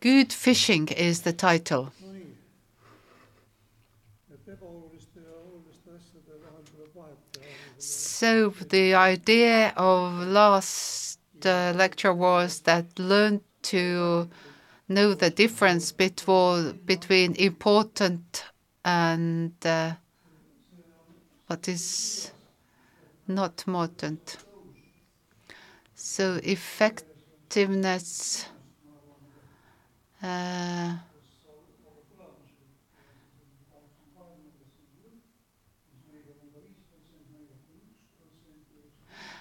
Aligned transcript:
Good 0.00 0.32
Fishing 0.32 0.88
is 0.88 1.22
the 1.22 1.32
title. 1.34 1.92
So 7.76 8.54
the 8.70 8.94
idea 8.94 9.74
of 9.76 10.26
last 10.26 11.18
uh, 11.44 11.74
lecture 11.76 12.14
was 12.14 12.60
that 12.60 12.98
learn 12.98 13.42
to 13.62 14.30
know 14.88 15.12
the 15.12 15.28
difference 15.28 15.92
between 15.92 16.80
between 16.86 17.34
important 17.34 18.44
and 18.82 19.52
uh, 19.66 19.96
what 21.46 21.68
is 21.68 22.32
not 23.28 23.64
important. 23.66 24.38
So 25.94 26.40
effectiveness. 26.42 28.46
Uh, 30.22 30.96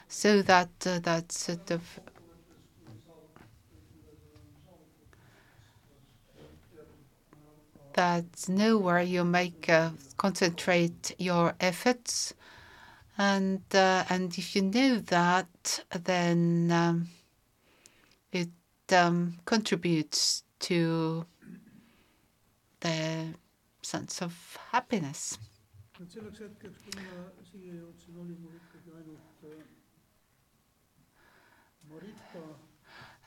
so 0.07 0.41
that 0.41 0.69
uh, 0.85 0.99
that 0.99 1.31
sort 1.31 1.71
of 1.71 1.99
that 7.93 8.25
know 8.47 8.77
where 8.77 9.01
you 9.01 9.23
make 9.23 9.69
uh, 9.69 9.91
concentrate 10.17 11.13
your 11.17 11.55
efforts. 11.59 12.33
And 13.17 13.63
uh, 13.73 14.05
and 14.09 14.37
if 14.37 14.55
you 14.55 14.63
know 14.63 14.99
that 14.99 15.83
then 15.91 16.71
um, 16.71 17.09
it 18.31 18.49
um, 18.91 19.37
contributes 19.45 20.43
to 20.59 21.25
the 22.79 23.33
sense 23.81 24.21
of 24.21 24.57
happiness. 24.71 25.37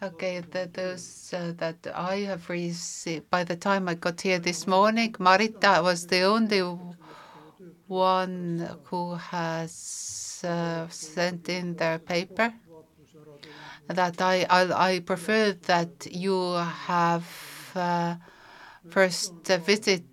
Okay, 0.03 0.41
the, 0.51 0.69
those 0.73 1.33
uh, 1.33 1.53
that 1.59 1.87
I 1.95 2.17
have 2.21 2.49
received, 2.51 3.31
by 3.31 3.45
the 3.45 3.55
time 3.55 3.89
I 3.89 3.95
got 3.95 4.21
here 4.21 4.41
this 4.41 4.67
morning, 4.67 5.13
Marita 5.13 5.81
was 5.83 6.07
the 6.07 6.23
only 6.23 6.61
one 7.87 8.79
who 8.85 9.15
has 9.15 10.41
uh, 10.45 10.89
sent 10.89 11.49
in 11.49 11.77
their 11.77 11.99
paper. 12.01 12.53
That 13.89 14.21
I, 14.21 14.47
I, 14.49 14.89
I 14.89 15.01
prefer 15.01 15.53
that 15.67 16.07
you 16.11 16.53
have 16.55 17.73
uh, 17.75 18.15
first 18.89 19.35
visited 19.47 20.05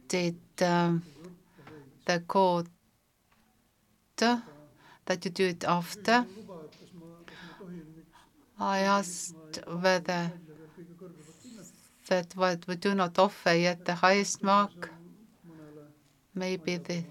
um, 0.61 1.03
the 2.05 2.19
court 2.21 2.67
that 4.17 5.25
you 5.25 5.31
do 5.31 5.45
it 5.47 5.63
after. 5.63 6.25
I 8.59 8.79
asked 8.79 9.59
whether 9.67 10.31
that 12.07 12.35
what 12.35 12.67
we 12.67 12.75
do 12.75 12.93
not 12.95 13.17
offer 13.17 13.53
yet 13.53 13.85
the 13.85 13.95
highest 13.95 14.43
mark. 14.43 14.91
Maybe 16.35 16.77
the, 16.77 17.03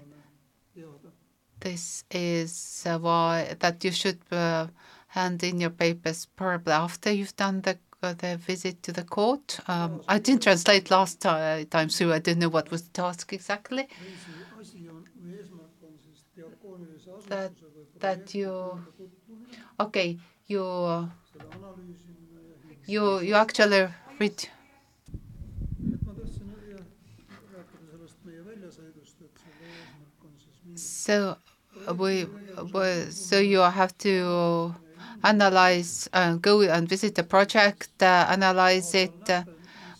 this 1.59 2.03
is 2.11 2.83
uh, 2.85 2.97
why 2.99 3.55
that 3.59 3.83
you 3.83 3.91
should 3.91 4.19
uh, 4.31 4.67
hand 5.09 5.43
in 5.43 5.59
your 5.59 5.69
papers 5.71 6.27
probably 6.35 6.73
after 6.73 7.11
you've 7.11 7.35
done 7.35 7.61
the 7.61 7.77
uh, 8.01 8.13
the 8.13 8.37
visit 8.37 8.81
to 8.83 8.93
the 8.93 9.03
court. 9.03 9.59
Um, 9.67 10.01
I 10.07 10.19
didn't 10.19 10.43
translate 10.43 10.89
last 10.89 11.19
time, 11.21 11.89
so 11.89 12.11
I 12.13 12.19
didn't 12.19 12.39
know 12.39 12.49
what 12.49 12.71
was 12.71 12.83
the 12.83 12.91
task 12.91 13.33
exactly 13.33 13.87
that 17.29 17.51
that 17.99 18.33
you 18.33 18.81
okay 19.79 20.17
you 20.47 21.09
you 22.85 23.19
you 23.21 23.35
actually 23.35 23.87
read 24.19 24.49
so 30.75 31.37
we, 31.97 32.27
we 32.73 33.05
so 33.09 33.39
you 33.39 33.59
have 33.59 33.97
to 33.97 34.75
analyze 35.23 36.09
uh, 36.13 36.35
go 36.35 36.61
and 36.61 36.87
visit 36.87 37.15
the 37.15 37.23
project 37.23 37.89
uh, 38.01 38.25
analyze 38.29 38.93
it 38.93 39.29
uh, 39.29 39.43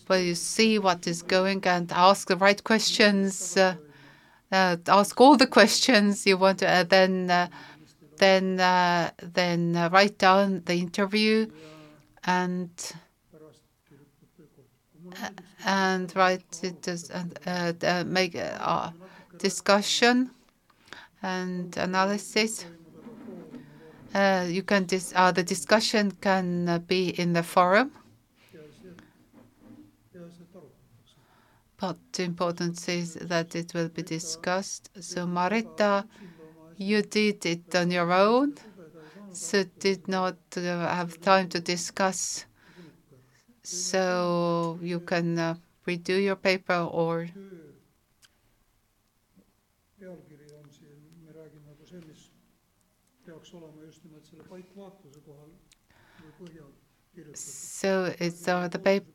where 0.06 0.22
you 0.22 0.34
see 0.34 0.78
what 0.78 1.06
is 1.06 1.22
going 1.22 1.64
and 1.66 1.92
ask 1.92 2.28
the 2.28 2.36
right 2.36 2.62
questions 2.64 3.56
uh, 3.56 3.74
uh, 4.52 4.76
ask 4.88 5.20
all 5.20 5.36
the 5.36 5.46
questions 5.46 6.26
you 6.26 6.36
want 6.36 6.58
to, 6.58 6.68
uh, 6.68 6.82
then 6.82 7.28
then 8.18 8.56
then 8.56 9.88
write 9.92 10.18
down 10.18 10.62
the 10.64 10.74
interview 10.74 11.46
and 12.24 12.70
and 15.64 16.12
write 16.16 16.60
it 16.64 16.88
as, 16.88 17.10
and 17.10 18.10
make 18.12 18.34
a 18.34 18.92
discussion 19.38 20.30
and 21.22 21.76
analysis. 21.76 22.64
You 24.14 24.62
can 24.62 24.84
dis 24.84 25.10
the 25.10 25.42
discussion 25.46 26.10
can 26.20 26.84
be 26.86 27.08
in 27.10 27.32
the 27.32 27.42
forum 27.42 27.92
But 31.78 31.98
the 32.12 32.22
important 32.22 32.88
is 32.88 33.14
that 33.14 33.56
it 33.56 33.74
will 33.74 33.88
be 33.88 34.02
discussed. 34.04 34.88
So 35.00 35.26
Marita, 35.26 36.06
you 36.76 37.02
did 37.02 37.46
it 37.46 37.74
on 37.74 37.90
your 37.90 38.12
own, 38.12 38.54
so 39.32 39.64
did 39.80 40.08
not 40.08 40.38
uh, 40.56 40.60
have 40.62 41.20
time 41.20 41.48
to 41.50 41.60
discuss. 41.60 42.46
So 43.62 44.78
you 44.82 45.00
can 45.00 45.38
uh, 45.38 45.54
redo 45.86 46.22
your 46.22 46.36
paper 46.36 46.74
or 46.92 47.30
so 57.34 58.14
it's 58.18 58.48
uh, 58.48 58.68
the 58.68 58.78
paper 58.78 59.06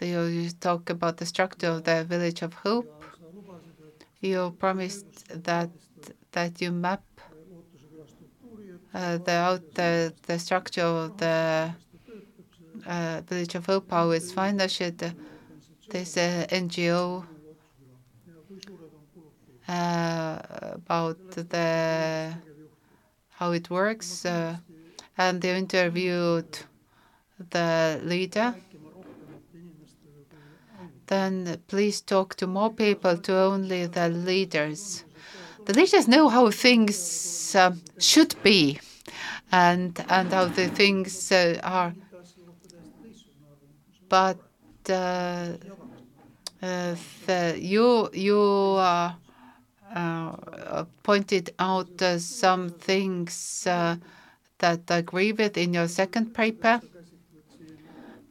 you 0.00 0.50
talk 0.60 0.90
about 0.90 1.16
the 1.16 1.26
structure 1.26 1.68
of 1.68 1.84
the 1.84 2.04
Village 2.04 2.42
of 2.42 2.52
Hope. 2.54 3.04
You 4.20 4.54
promised 4.58 5.06
that 5.44 5.70
that 6.32 6.60
you 6.60 6.72
map 6.72 7.02
uh, 8.92 9.18
the 9.18 9.32
out 9.32 9.62
the, 9.74 10.12
the 10.26 10.38
structure 10.38 10.82
of 10.82 11.16
the 11.16 11.74
uh, 12.86 13.20
Village 13.26 13.54
of 13.54 13.66
Hope, 13.66 13.90
how 13.90 14.10
it's 14.10 14.32
financed. 14.32 15.02
This 15.90 16.16
uh, 16.16 16.46
NGO 16.50 17.24
uh, 19.68 20.38
about 20.74 21.18
the 21.30 22.34
how 23.36 23.52
it 23.52 23.70
works, 23.70 24.24
uh, 24.24 24.56
and 25.16 25.42
they 25.42 25.56
interviewed 25.56 26.58
the 27.50 28.00
leader 28.02 28.54
then 31.06 31.60
please 31.68 32.00
talk 32.00 32.34
to 32.36 32.46
more 32.46 32.72
people, 32.72 33.16
to 33.18 33.36
only 33.36 33.86
the 33.86 34.08
leaders. 34.08 35.04
The 35.66 35.72
leaders 35.74 36.08
know 36.08 36.28
how 36.28 36.50
things 36.50 37.54
uh, 37.54 37.72
should 37.98 38.34
be 38.42 38.80
and 39.52 40.04
and 40.08 40.32
how 40.32 40.46
the 40.46 40.68
things 40.68 41.32
uh, 41.32 41.60
are. 41.62 41.94
But 44.08 44.38
uh, 44.88 45.52
uh 46.62 46.94
the, 47.26 47.56
you 47.58 48.10
you 48.12 48.40
uh, 48.40 49.12
Uh, 49.94 50.34
uh, 50.52 50.84
pointed 51.04 51.54
out 51.60 52.02
uh, 52.02 52.18
some 52.18 52.68
things 52.68 53.62
that 53.64 54.80
I 54.90 54.96
agree 54.96 55.30
with 55.30 55.56
in 55.56 55.72
your 55.72 55.86
second 55.86 56.34
paper, 56.34 56.80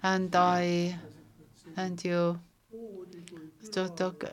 and 0.01 0.35
I 0.35 0.97
and 1.77 2.03
you 2.03 2.37
talk, 3.95 4.25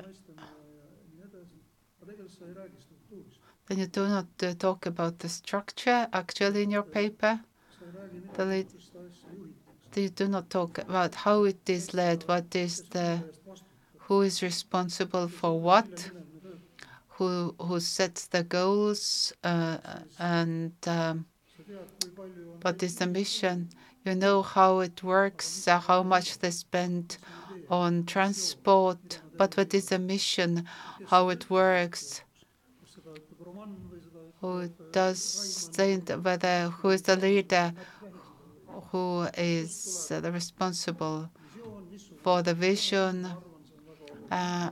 then 3.69 3.79
you 3.79 3.87
do 3.87 4.09
not 4.09 4.27
uh, 4.43 4.53
talk 4.55 4.87
about 4.87 5.21
the 5.21 5.29
structure 5.29 6.09
actually 6.13 6.65
in 6.65 6.71
your 6.73 6.83
paper. 6.83 7.39
The 8.35 8.67
you 9.95 10.09
do 10.09 10.27
not 10.27 10.51
talk 10.51 10.79
about 10.79 11.15
how 11.15 11.45
it 11.45 11.69
is 11.69 11.95
led, 11.95 12.23
what 12.27 12.57
is 12.57 12.83
the, 12.91 13.23
who 13.99 14.23
is 14.23 14.43
responsible 14.43 15.29
for 15.29 15.61
what, 15.61 16.11
who 17.21 17.55
who 17.61 17.79
sets 17.81 18.29
the 18.29 18.43
goals, 18.43 19.31
uh, 19.45 19.77
and 20.19 20.73
um, 20.87 21.27
is 22.83 22.97
the 22.97 23.07
mission. 23.07 23.69
You 24.07 24.15
know 24.15 24.41
how 24.41 24.79
it 24.81 25.03
works, 25.03 25.69
uh, 25.69 25.79
how 25.79 26.03
much 26.03 26.39
they 26.39 26.51
spend 26.51 27.19
on 27.69 28.07
transport, 28.07 29.21
but 29.37 29.55
what 29.59 29.75
is 29.75 29.91
the 29.91 29.99
mission, 29.99 30.65
how 31.09 31.29
it 31.29 31.51
works, 31.51 32.23
who 34.41 34.71
does 34.91 35.21
the, 35.77 36.19
whether 36.23 36.71
who 36.79 36.89
is 36.89 37.03
the 37.03 37.17
leader, 37.17 37.75
who 38.91 39.29
is 39.37 40.09
the 40.09 40.33
responsible 40.33 41.29
for 42.23 42.41
the 42.43 42.55
vision 42.55 43.29
uh, 44.31 44.71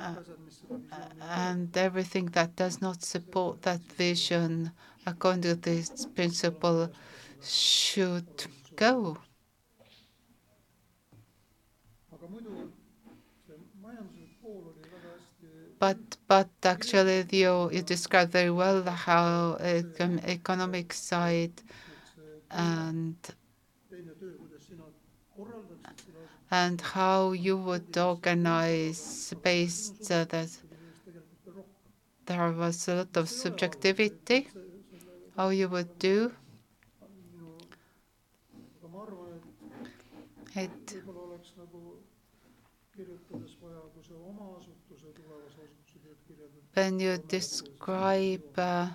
uh, 0.00 0.14
and 1.20 1.76
everything 1.76 2.26
that 2.26 2.56
does 2.56 2.80
not 2.80 3.02
support 3.02 3.62
that 3.62 3.80
vision 3.92 4.72
according 5.06 5.42
to 5.42 5.54
this 5.54 6.06
principle 6.14 6.90
should 7.42 8.26
go. 8.76 9.18
But 15.78 15.98
but 16.28 16.50
actually 16.64 17.24
you 17.30 17.70
you 17.70 17.82
described 17.82 18.32
very 18.32 18.50
well 18.50 18.82
how 18.84 19.56
uh, 19.60 19.82
economic 20.24 20.92
side 20.92 21.62
and 22.50 23.16
and 26.50 26.80
how 26.80 27.32
you 27.32 27.56
would 27.56 27.96
organize 27.96 29.34
based 29.42 30.10
uh, 30.10 30.24
that 30.24 30.48
there 32.26 32.50
was 32.52 32.88
a 32.88 32.94
lot 32.96 33.16
of 33.16 33.28
subjectivity, 33.28 34.48
how 35.36 35.48
you 35.48 35.68
would 35.68 35.98
do 35.98 36.32
it. 40.54 40.96
When 46.74 47.00
you 47.00 47.18
describe 47.28 48.58
uh, 48.58 48.88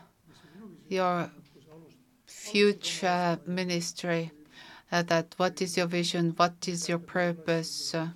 your 0.87 1.31
future 2.25 3.39
ministry, 3.45 4.31
that 4.91 5.33
what 5.37 5.61
is 5.61 5.77
your 5.77 5.87
vision, 5.87 6.33
what 6.35 6.67
is 6.67 6.89
your 6.89 6.99
purpose, 6.99 7.95
uh, 7.95 8.09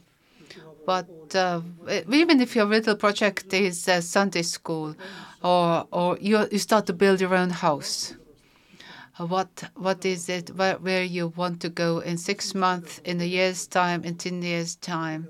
but 0.86 1.10
uh, 1.36 1.62
even 2.10 2.42
if 2.42 2.56
your 2.56 2.66
little 2.66 2.96
project 2.96 3.54
is 3.54 3.88
a 3.88 4.02
Sunday 4.02 4.44
school, 4.44 4.96
or 5.44 5.88
or 5.92 6.18
you 6.20 6.48
you 6.52 6.60
start 6.60 6.86
to 6.88 6.94
build 6.94 7.22
your 7.22 7.34
own 7.34 7.50
house, 7.50 8.16
uh, 9.20 9.26
what 9.26 9.64
what 9.76 10.06
is 10.06 10.30
it 10.30 10.50
where, 10.56 10.78
where 10.78 11.04
you 11.04 11.30
want 11.30 11.62
to 11.62 11.70
go 11.70 12.00
in 12.00 12.18
six 12.18 12.54
months, 12.54 13.00
in 13.06 13.22
a 13.22 13.26
year's 13.26 13.68
time, 13.68 14.04
in 14.04 14.16
ten 14.16 14.42
years' 14.42 14.76
time? 14.76 15.28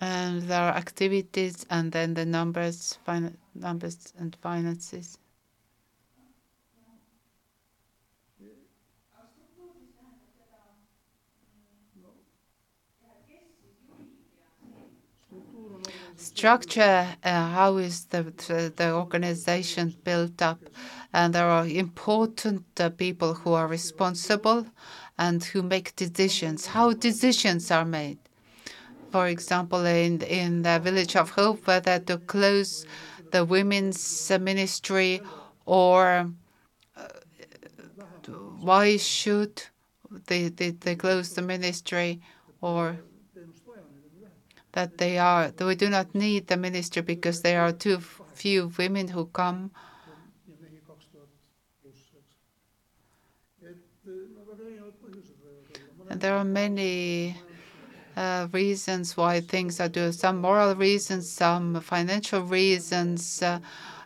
And 0.00 0.42
there 0.42 0.60
are 0.60 0.74
activities, 0.76 1.64
and 1.70 1.92
then 1.92 2.14
the 2.14 2.26
numbers, 2.26 2.98
numbers 3.54 4.12
and 4.18 4.36
finances. 4.42 5.16
Structure, 16.22 17.06
uh, 17.24 17.48
how 17.48 17.76
is 17.76 18.04
the, 18.06 18.22
the, 18.76 18.92
organization 18.92 19.94
built 20.04 20.40
up, 20.40 20.60
and 21.12 21.34
there 21.34 21.48
are 21.48 21.66
important 21.66 22.64
uh, 22.80 22.88
people 22.90 23.34
who 23.34 23.52
are 23.52 23.66
responsible 23.66 24.66
and 25.18 25.42
who 25.44 25.62
make 25.62 25.96
decisions. 25.96 26.66
How 26.66 26.92
decisions 26.92 27.70
are 27.70 27.84
made. 27.84 28.18
For 29.10 29.26
example, 29.26 29.84
in 29.84 30.22
in 30.22 30.62
the 30.62 30.78
village 30.78 31.16
of 31.16 31.30
Hope, 31.30 31.66
whether 31.66 31.98
to 31.98 32.16
close 32.18 32.86
the 33.30 33.44
women's 33.44 34.30
ministry 34.40 35.20
or 35.66 36.30
uh, 36.96 37.08
why 38.60 38.96
should 38.96 39.62
they, 40.26 40.48
they, 40.48 40.70
they 40.70 40.94
close 40.94 41.34
the 41.34 41.42
ministry 41.42 42.20
or 42.60 42.98
that 44.72 44.98
they 44.98 45.18
are 45.18 45.52
we 45.60 45.74
do 45.74 45.88
not 45.88 46.14
need 46.14 46.46
the 46.46 46.56
ministry 46.56 47.02
because 47.02 47.42
there 47.42 47.60
are 47.62 47.72
too 47.72 47.98
few 48.34 48.72
women 48.78 49.08
who 49.08 49.26
come. 49.26 49.70
And 56.10 56.20
there 56.20 56.36
are 56.36 56.44
many 56.44 57.36
uh, 58.16 58.48
reasons 58.52 59.16
why 59.16 59.40
things 59.40 59.80
are 59.80 59.88
doing. 59.88 60.12
Some 60.12 60.38
moral 60.40 60.74
reasons, 60.74 61.30
some 61.30 61.80
financial 61.80 62.42
reasons. 62.42 63.42
Uh, 63.42 63.60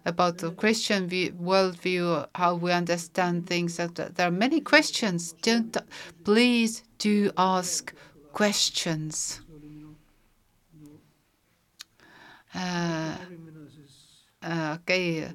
about 0.06 0.38
the 0.38 0.52
Christian 0.52 1.08
view, 1.08 1.32
worldview, 1.32 2.28
how 2.36 2.54
we 2.54 2.70
understand 2.72 3.46
things. 3.46 3.76
There 3.76 4.10
are 4.18 4.30
many 4.30 4.60
questions. 4.60 5.32
Don't 5.42 5.76
please 6.24 6.84
do 6.98 7.32
ask 7.36 7.92
questions. 8.32 9.40
Uh, 12.45 12.45
uh, 12.45 12.45
okay. 14.44 15.28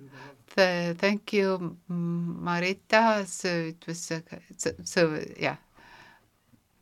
The, 0.55 0.95
thank 0.97 1.33
you, 1.33 1.77
Marita. 1.89 3.25
So 3.25 3.47
it 3.47 3.85
was 3.87 4.11
uh, 4.11 4.19
so, 4.57 4.71
so, 4.83 5.23
yeah, 5.39 5.57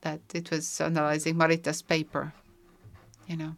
that 0.02 0.22
it 0.34 0.50
was 0.50 0.82
analyzing 0.82 1.36
Marita's 1.36 1.82
paper, 1.82 2.34
you 3.28 3.38
know. 3.38 3.56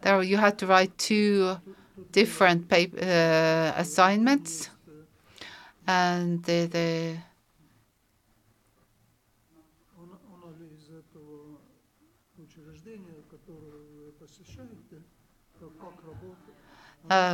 There, 0.00 0.22
you 0.22 0.36
had 0.36 0.58
to 0.58 0.66
write 0.66 0.96
two 0.98 1.56
different 2.12 2.68
paper, 2.68 2.98
uh, 3.00 3.72
assignments, 3.80 4.68
and 5.86 6.42
the, 6.44 6.66
the 6.66 7.16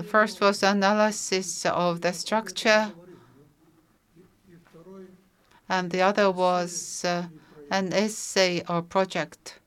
first 0.02 0.40
was 0.40 0.62
analysis 0.62 1.64
of 1.66 2.00
the 2.00 2.12
structure, 2.12 2.92
and 5.68 5.90
the 5.90 6.02
other 6.02 6.30
was 6.30 7.04
uh, 7.04 7.28
an 7.70 7.92
essay 7.92 8.62
or 8.68 8.82
project 8.82 9.60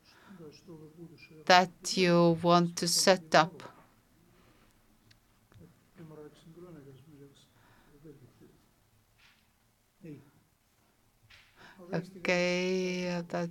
that 1.46 1.98
you 1.98 2.38
want 2.42 2.76
to 2.78 2.88
set 2.88 3.36
up. 3.36 3.64
Okay, 11.94 13.22
that 13.30 13.50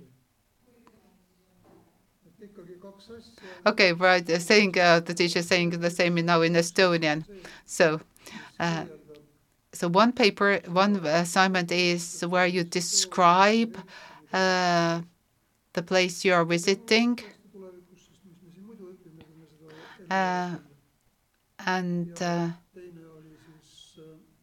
Okay, 3.65 3.93
right. 3.93 4.25
Saying 4.41 4.77
uh, 4.77 4.99
the 4.99 5.13
teacher 5.13 5.41
saying 5.41 5.71
the 5.71 5.89
same 5.89 6.15
now 6.15 6.41
in 6.41 6.53
Estonian. 6.53 7.25
So, 7.65 8.01
uh, 8.59 8.85
so 9.73 9.87
one 9.89 10.11
paper, 10.11 10.59
one 10.67 10.97
assignment 11.05 11.71
is 11.71 12.21
where 12.21 12.47
you 12.47 12.63
describe 12.63 13.77
uh, 14.33 15.01
the 15.73 15.81
place 15.83 16.25
you 16.25 16.33
are 16.33 16.45
visiting, 16.45 17.19
uh, 20.09 20.57
and 21.65 22.21
uh, 22.21 22.49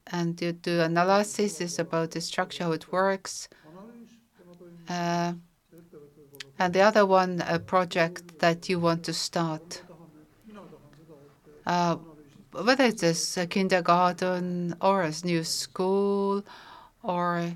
and 0.06 0.40
you 0.40 0.52
do 0.52 0.80
analysis 0.80 1.60
is 1.60 1.78
about 1.78 2.10
the 2.10 2.20
structure, 2.20 2.64
how 2.64 2.72
it 2.72 2.90
works. 2.92 3.48
And 6.58 6.74
the 6.74 6.80
other 6.80 7.06
one, 7.06 7.42
a 7.46 7.58
project 7.58 8.38
that 8.40 8.68
you 8.68 8.78
want 8.78 9.04
to 9.04 9.12
start. 9.12 9.82
Uh, 11.66 11.96
whether 12.52 12.84
it's 12.84 13.36
a 13.36 13.46
kindergarten 13.46 14.74
or 14.80 15.02
a 15.02 15.12
new 15.24 15.44
school 15.44 16.44
or 17.02 17.52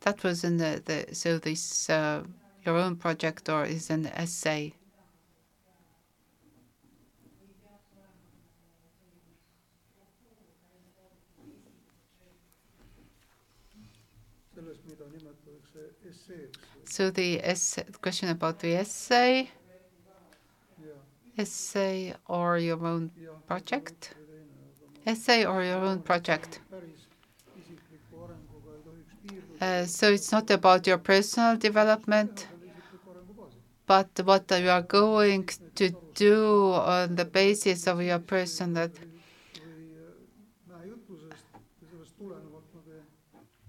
that 0.00 0.22
was 0.22 0.44
in 0.44 0.58
the, 0.58 0.82
the 0.84 1.14
so 1.14 1.38
this 1.38 1.90
uh, 1.90 2.22
your 2.64 2.76
own 2.76 2.96
project 2.96 3.48
or 3.48 3.64
is 3.64 3.90
an 3.90 4.06
essay 4.06 4.72
So 16.96 17.10
the 17.10 17.44
essay, 17.44 17.84
question 18.00 18.30
about 18.30 18.60
the 18.60 18.74
essay, 18.74 19.50
essay 21.36 22.14
or 22.26 22.56
your 22.56 22.82
own 22.86 23.10
project, 23.46 24.14
essay 25.06 25.44
or 25.44 25.62
your 25.62 25.84
own 25.84 26.00
project. 26.00 26.60
Uh, 29.60 29.84
so 29.84 30.10
it's 30.10 30.32
not 30.32 30.50
about 30.50 30.86
your 30.86 30.96
personal 30.96 31.58
development, 31.58 32.46
but 33.86 34.08
what 34.24 34.50
you 34.58 34.70
are 34.70 34.80
going 34.80 35.46
to 35.74 35.94
do 36.14 36.72
on 36.72 37.16
the 37.16 37.26
basis 37.26 37.86
of 37.86 38.00
your 38.00 38.20
personal. 38.20 38.88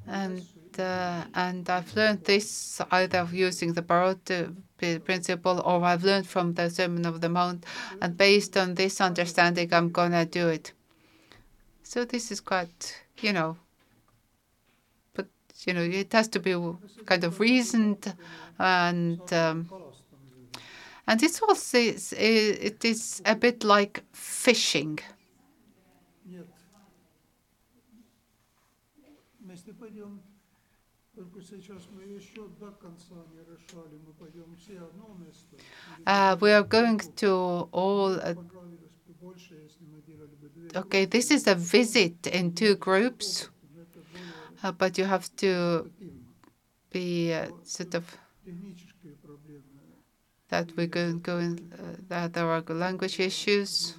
And 0.07 0.46
uh, 0.79 1.24
and 1.34 1.69
I've 1.69 1.96
learned 1.96 2.24
this 2.24 2.81
either 2.91 3.27
using 3.31 3.74
the 3.74 3.81
Pareto 3.81 4.55
principle 5.03 5.62
or 5.65 5.84
I've 5.84 6.03
learned 6.03 6.27
from 6.27 6.53
the 6.53 6.69
Sermon 6.69 7.05
of 7.05 7.22
the 7.22 7.29
Mount, 7.29 7.65
and 8.01 8.17
based 8.17 8.57
on 8.57 8.75
this 8.75 9.01
understanding, 9.01 9.74
I'm 9.74 9.89
gonna 9.89 10.25
do 10.25 10.48
it. 10.50 10.74
So 11.84 12.05
this 12.05 12.31
is 12.31 12.41
quite, 12.41 13.01
you 13.19 13.34
know, 13.34 13.57
but 15.13 15.27
you 15.65 15.74
know, 15.74 15.81
it 15.81 16.12
has 16.13 16.27
to 16.29 16.39
be 16.39 16.53
kind 17.05 17.24
of 17.24 17.39
reasoned, 17.39 18.13
and 18.60 19.34
um, 19.34 19.69
and 21.07 21.24
it's 21.24 21.41
also 21.41 21.77
it 21.77 22.86
is 22.86 23.22
a 23.25 23.36
bit 23.36 23.63
like 23.63 24.03
fishing. 24.12 25.00
Uh, 36.05 36.38
we 36.39 36.51
are 36.51 36.63
going 36.63 37.00
to 37.15 37.31
all. 37.71 38.19
Uh, 38.19 38.36
okay, 40.75 41.05
this 41.05 41.31
is 41.31 41.47
a 41.47 41.55
visit 41.55 42.27
in 42.27 42.53
two 42.53 42.75
groups, 42.75 43.50
uh, 44.63 44.71
but 44.71 44.97
you 44.97 45.05
have 45.05 45.33
to 45.38 45.89
be 46.91 47.33
uh, 47.33 47.50
sort 47.63 47.95
of 47.95 48.05
that 50.50 50.71
we're 50.77 50.88
going, 50.88 51.19
going 51.19 51.71
uh, 51.74 51.95
that 52.07 52.33
there 52.33 52.47
are 52.47 52.62
language 52.69 53.19
issues. 53.19 53.95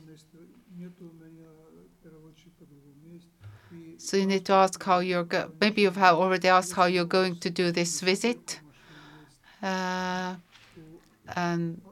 So 4.09 4.17
you 4.17 4.25
need 4.25 4.47
to 4.47 4.55
ask 4.55 4.83
how 4.83 5.00
you're 5.00 5.25
go 5.25 5.53
maybe 5.61 5.83
you've 5.83 5.99
already 5.99 6.49
asked 6.49 6.73
how 6.73 6.87
you're 6.87 7.12
going 7.19 7.37
to 7.41 7.50
do 7.50 7.71
this 7.71 8.00
visit, 8.00 8.59
uh, 9.62 10.37
and 11.37 11.83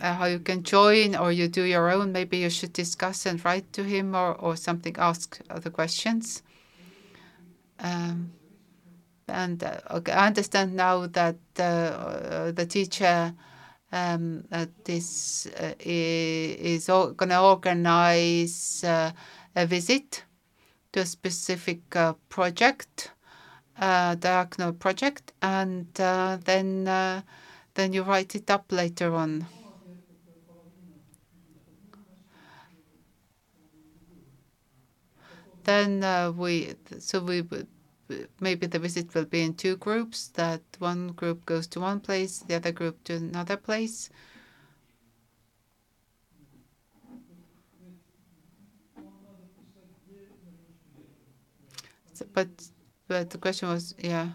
uh, 0.00 0.14
how 0.14 0.26
you 0.26 0.38
can 0.38 0.62
join 0.62 1.16
or 1.16 1.32
you 1.32 1.48
do 1.48 1.64
your 1.64 1.90
own. 1.90 2.12
Maybe 2.12 2.36
you 2.36 2.48
should 2.48 2.72
discuss 2.72 3.26
and 3.26 3.44
write 3.44 3.72
to 3.72 3.82
him 3.82 4.14
or, 4.14 4.34
or 4.34 4.54
something, 4.54 4.94
ask 4.98 5.40
other 5.50 5.70
questions. 5.70 6.44
Um, 7.80 8.30
and 9.26 9.60
uh, 9.64 9.80
okay, 9.90 10.12
I 10.12 10.28
understand 10.28 10.76
now 10.76 11.08
that 11.08 11.38
uh, 11.58 12.52
the 12.52 12.66
teacher 12.66 13.34
um, 13.90 14.44
this 14.84 15.48
uh, 15.58 15.74
is 15.80 16.86
going 16.86 17.30
to 17.30 17.40
organize 17.40 18.84
uh, 18.84 19.10
a 19.56 19.66
visit 19.66 20.22
to 20.92 21.00
a 21.00 21.06
specific 21.06 21.94
uh, 21.96 22.14
project, 22.28 23.12
uh, 23.78 24.16
diaconal 24.16 24.78
project, 24.78 25.32
and 25.42 25.88
uh, 26.00 26.38
then 26.44 26.88
uh, 26.88 27.22
then 27.74 27.92
you 27.92 28.02
write 28.02 28.34
it 28.34 28.50
up 28.50 28.72
later 28.72 29.14
on. 29.14 29.46
Then 35.64 36.36
we 36.36 36.74
so 36.98 37.20
we 37.20 37.44
maybe 38.40 38.66
the 38.66 38.78
visit 38.78 39.14
will 39.14 39.26
be 39.26 39.42
in 39.42 39.54
two 39.54 39.76
groups, 39.76 40.28
that 40.28 40.62
one 40.78 41.08
group 41.08 41.44
goes 41.44 41.66
to 41.68 41.80
one 41.80 42.00
place, 42.00 42.38
the 42.38 42.54
other 42.54 42.72
group 42.72 43.04
to 43.04 43.16
another 43.16 43.56
place. 43.56 44.10
But 52.32 52.48
but 53.06 53.30
the 53.30 53.38
question 53.38 53.68
was, 53.68 53.94
yeah. 53.98 54.30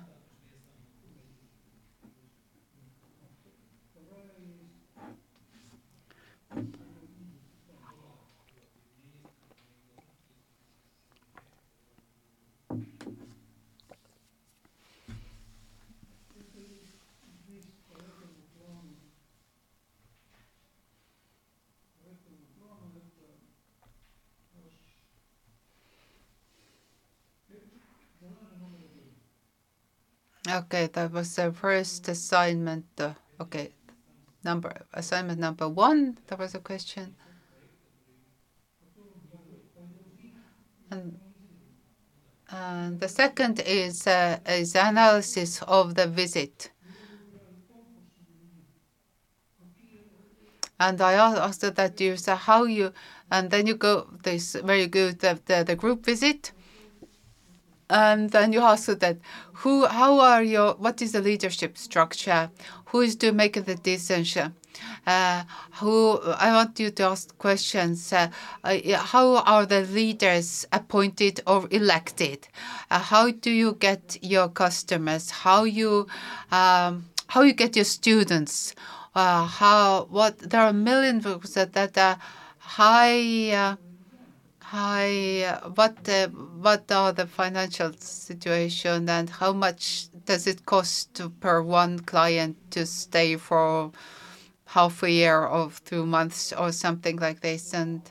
Okay, 30.50 30.88
that 30.88 31.12
was 31.12 31.36
the 31.36 31.54
first 31.54 32.08
assignment. 32.10 32.86
Okay, 33.40 33.72
number 34.44 34.74
assignment 34.94 35.40
number 35.40 35.70
one. 35.70 36.18
There 36.28 36.38
was 36.38 36.54
a 36.54 36.60
question. 36.60 37.16
And, 40.92 41.18
and 42.50 43.00
the 43.00 43.08
second 43.08 43.62
is 43.66 44.06
uh, 44.06 44.40
is 44.46 44.76
analysis 44.76 45.62
of 45.64 45.96
the 45.96 46.08
visit. 46.08 46.72
And 50.78 51.00
I 51.00 51.14
asked 51.14 51.62
that 51.62 52.02
you 52.02 52.18
say 52.18 52.36
how 52.36 52.66
you, 52.66 52.92
and 53.32 53.50
then 53.50 53.66
you 53.66 53.76
go 53.76 54.10
this 54.24 54.56
very 54.56 54.88
good 54.88 55.20
the, 55.20 55.40
the, 55.46 55.64
the 55.64 55.76
group 55.78 56.04
visit 56.04 56.52
and 57.90 58.30
then 58.32 58.54
you 58.54 58.62
ask 58.62 58.88
that 58.88 59.18
who, 59.54 59.86
how 59.86 60.20
are 60.20 60.44
your, 60.44 60.74
what 60.76 61.02
is 61.02 61.12
the 61.12 61.22
leadership 61.22 61.78
structure? 61.78 62.50
Who 62.88 63.02
is 63.02 63.16
to 63.18 63.32
make 63.32 63.54
the 63.54 63.76
decision? 63.76 64.56
Uh, 65.06 65.44
who 65.74 66.20
I 66.22 66.52
want 66.54 66.80
you 66.80 66.90
to 66.90 67.04
ask 67.04 67.38
questions. 67.38 68.12
Uh, 68.12 68.30
uh, 68.64 68.98
how 68.98 69.38
are 69.38 69.66
the 69.66 69.82
leaders 69.82 70.66
appointed 70.72 71.42
or 71.46 71.68
elected? 71.72 72.48
Uh, 72.90 73.00
how 73.00 73.30
do 73.30 73.52
you 73.52 73.74
get 73.80 74.18
your 74.22 74.50
customers? 74.50 75.30
How 75.30 75.64
you 75.66 76.08
um, 76.52 77.06
how 77.28 77.42
you 77.42 77.54
get 77.54 77.76
your 77.76 77.86
students? 77.86 78.74
Uh, 79.14 79.46
how 79.46 80.06
what 80.10 80.40
there 80.40 80.62
are 80.62 80.70
a 80.70 80.74
million 80.74 81.20
books 81.20 81.54
that 81.54 81.74
that 81.74 81.98
are 81.98 82.18
high 82.58 83.78
uh, 84.74 84.78
Hi, 84.78 85.60
what 85.76 86.08
what 86.60 86.92
are 86.92 87.14
the 87.14 87.28
financial 87.28 87.94
situation 88.00 89.08
and 89.10 89.30
how 89.30 89.54
much 89.54 90.08
does 90.26 90.48
it 90.48 90.66
cost 90.66 91.22
per 91.40 91.62
one 91.62 92.00
client 92.00 92.58
to 92.72 92.86
stay 92.86 93.36
for 93.38 93.92
half 94.66 95.04
a 95.04 95.12
year 95.12 95.46
or 95.46 95.72
two 95.86 96.06
months 96.06 96.54
or 96.54 96.72
something 96.72 97.18
like 97.18 97.42
this? 97.42 97.74
And 97.74 98.02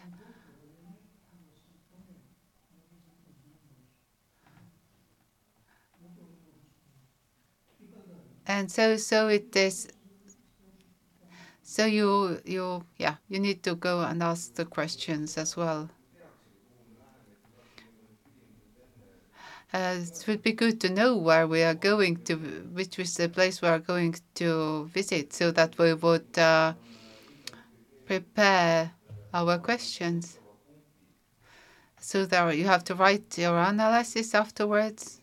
and 8.46 8.70
so 8.70 8.96
so 8.96 9.28
it 9.28 9.54
is 9.56 9.88
so 11.62 11.84
you 11.86 12.40
you 12.44 12.84
yeah 12.98 13.16
you 13.28 13.38
need 13.40 13.62
to 13.62 13.74
go 13.74 14.00
and 14.02 14.22
ask 14.22 14.54
the 14.54 14.64
questions 14.64 15.36
as 15.38 15.56
well 15.56 15.90
it 19.72 20.24
would 20.26 20.42
be 20.42 20.52
good 20.52 20.80
to 20.82 20.90
know 20.90 21.16
where 21.16 21.46
we 21.46 21.62
are 21.62 21.74
going 21.74 22.16
to, 22.24 22.36
which 22.72 22.98
is 22.98 23.14
the 23.14 23.28
place 23.28 23.62
we 23.62 23.68
are 23.68 23.78
going 23.78 24.14
to 24.34 24.84
visit, 24.92 25.32
so 25.32 25.50
that 25.50 25.78
we 25.78 25.94
would 25.94 26.38
uh, 26.38 26.74
prepare 28.04 28.92
our 29.32 29.58
questions. 29.58 30.38
So 31.98 32.26
there 32.26 32.52
you 32.52 32.64
have 32.66 32.84
to 32.84 32.94
write 32.94 33.38
your 33.38 33.56
analysis 33.58 34.34
afterwards. 34.34 35.22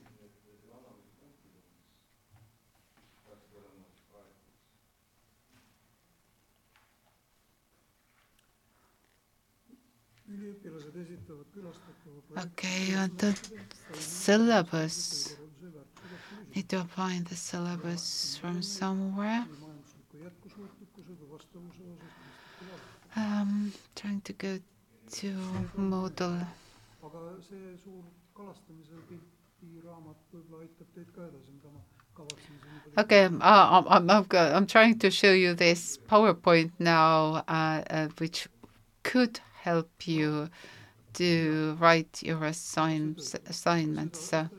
Okay, 12.37 12.93
and 12.93 13.17
the 13.17 13.37
syllabus. 13.93 15.35
Need 16.55 16.69
to 16.69 16.83
find 16.83 17.25
the 17.25 17.35
syllabus 17.35 18.37
from 18.41 18.61
somewhere. 18.61 19.45
Um, 23.15 23.73
trying 23.95 24.21
to 24.21 24.33
go 24.33 24.59
to 25.11 25.35
Moodle. 25.77 26.45
Okay, 32.97 33.25
uh, 33.25 33.29
I'm, 33.41 34.09
I'm, 34.09 34.25
I'm 34.31 34.67
trying 34.67 34.99
to 34.99 35.11
show 35.11 35.31
you 35.31 35.53
this 35.53 35.97
PowerPoint 36.09 36.71
now, 36.79 37.43
uh, 37.47 37.81
uh, 37.89 38.07
which 38.17 38.47
could 39.03 39.39
help 39.61 39.89
you 40.07 40.49
to 41.19 41.75
write 41.79 42.23
your 42.23 42.43
assign, 42.45 43.17
assignments. 43.47 44.21
So. 44.21 44.49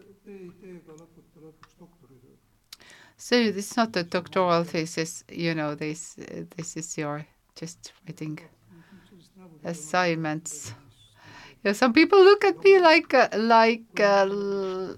so 3.16 3.50
this 3.50 3.70
is 3.70 3.76
not 3.76 3.96
a 3.96 4.04
doctoral 4.04 4.64
thesis, 4.64 5.24
you 5.30 5.54
know, 5.54 5.74
this, 5.74 6.16
this 6.56 6.76
is 6.76 6.98
your 6.98 7.26
just 7.56 7.92
writing 8.06 8.38
assignments. 9.64 10.74
Yeah, 11.64 11.72
some 11.72 11.92
people 11.92 12.22
look 12.22 12.44
at 12.44 12.62
me 12.64 12.78
like 12.78 13.12
uh, 13.12 13.28
like 13.36 14.00
uh, 14.00 14.26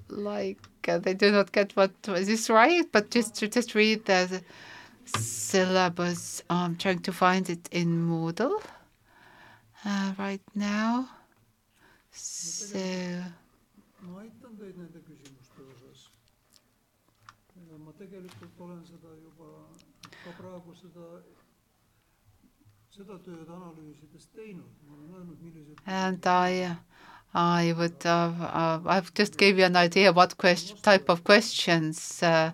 like 0.08 0.64
uh, 0.86 0.98
they 0.98 1.14
do 1.14 1.32
not 1.32 1.50
get 1.50 1.74
what 1.74 1.90
is 2.08 2.28
this 2.28 2.48
right, 2.48 2.86
but 2.92 3.10
just 3.10 3.34
just 3.50 3.74
read 3.74 4.04
the 4.04 4.42
syllabus. 5.04 6.42
I'm 6.48 6.76
trying 6.76 7.00
to 7.00 7.12
find 7.12 7.50
it 7.50 7.68
in 7.72 8.08
Moodle 8.08 8.62
uh, 9.84 10.12
right 10.18 10.42
now. 10.54 11.08
So. 12.12 12.78
ma 17.70 17.78
ma 17.84 17.92
tegelikult 17.98 18.60
olen 18.60 18.82
seda 18.84 19.10
juba 19.24 19.46
ka 20.24 20.30
praegu 20.38 20.74
seda 20.82 21.06
and 25.86 26.26
I, 26.26 26.76
I 27.34 27.72
would, 27.72 28.04
uh, 28.04 28.08
uh, 28.08 28.80
I've 28.86 29.14
just 29.14 29.38
gave 29.38 29.58
you 29.58 29.64
an 29.64 29.76
idea 29.76 30.12
what 30.12 30.36
question, 30.36 30.76
type 30.82 31.08
of 31.08 31.24
questions 31.24 32.22
uh, 32.22 32.52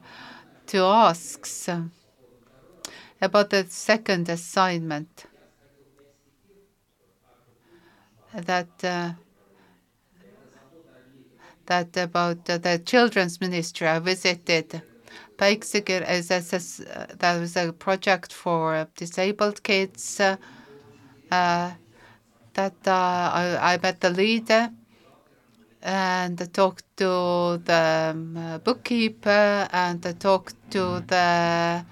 to 0.69 0.79
ask 0.79 1.69
about 3.21 3.50
the 3.50 3.65
second 3.69 4.29
assignment. 4.29 5.27
That 8.33 8.69
uh, 8.85 9.12
that 11.69 11.97
about 11.97 12.45
the 12.45 12.83
children's 12.85 13.41
ministry 13.41 13.87
I 13.87 13.99
visited 14.01 14.83
Basically, 15.37 15.95
as 15.95 16.33
uh, 16.33 17.07
that 17.21 17.39
was 17.39 17.57
a 17.57 17.73
project 17.73 18.33
for 18.33 18.89
disabled 18.97 19.63
kids. 19.63 20.19
Uh, 20.19 20.37
uh, 21.31 21.71
that 22.55 22.75
I, 22.87 23.75
I 23.75 23.79
met 23.81 24.01
the 24.01 24.11
leader 24.11 24.71
and 25.81 26.53
talked 26.53 26.85
to 26.97 27.61
the 27.65 28.11
um, 28.13 28.61
bookkeeper 28.65 29.69
and 29.73 30.03
talked 30.19 30.57
to 30.73 31.05
the 31.07 31.85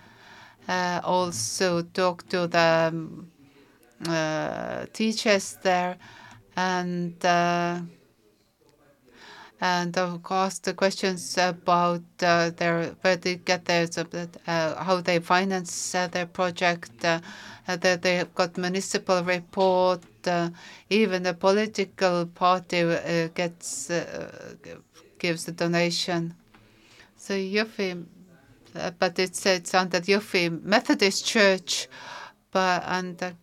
uh, 0.69 1.01
also 1.05 1.83
talked 1.83 2.31
to 2.31 2.49
the 2.49 2.91
um, 2.93 3.31
uh, 4.09 4.87
teachers 4.93 5.59
there 5.63 5.97
and 6.57 7.25
uh, 7.25 7.81
and 9.61 9.97
of 9.97 10.23
course 10.23 10.59
the 10.59 10.75
questions 10.75 11.37
about 11.39 12.03
uh, 12.23 12.51
their 12.51 12.89
where 13.01 13.17
they 13.17 13.37
get 13.37 13.65
their 13.65 13.87
uh, 14.47 14.83
how 14.85 15.01
they 15.01 15.19
finance 15.19 15.95
uh, 15.95 16.07
their 16.09 16.27
project, 16.27 17.05
uh, 17.05 17.21
that 17.67 18.03
they 18.03 18.17
have 18.17 18.35
got 18.35 18.57
municipal 18.59 19.23
report, 19.25 20.03
uh, 20.27 20.51
even 20.91 21.23
the 21.23 21.33
political 21.35 22.27
party 22.27 22.81
uh, 22.81 23.29
gets 23.35 23.91
gives 25.19 25.49
a 25.49 25.53
donation. 25.53 26.35
So 27.17 27.33
Jõhvi, 27.35 28.05
but 28.99 29.19
it's 29.19 29.47
it's 29.47 29.73
under 29.75 30.01
Jõhvi 30.01 30.63
Methodist 30.63 31.25
Church, 31.25 31.89
but 32.51 32.83
and 32.87 33.35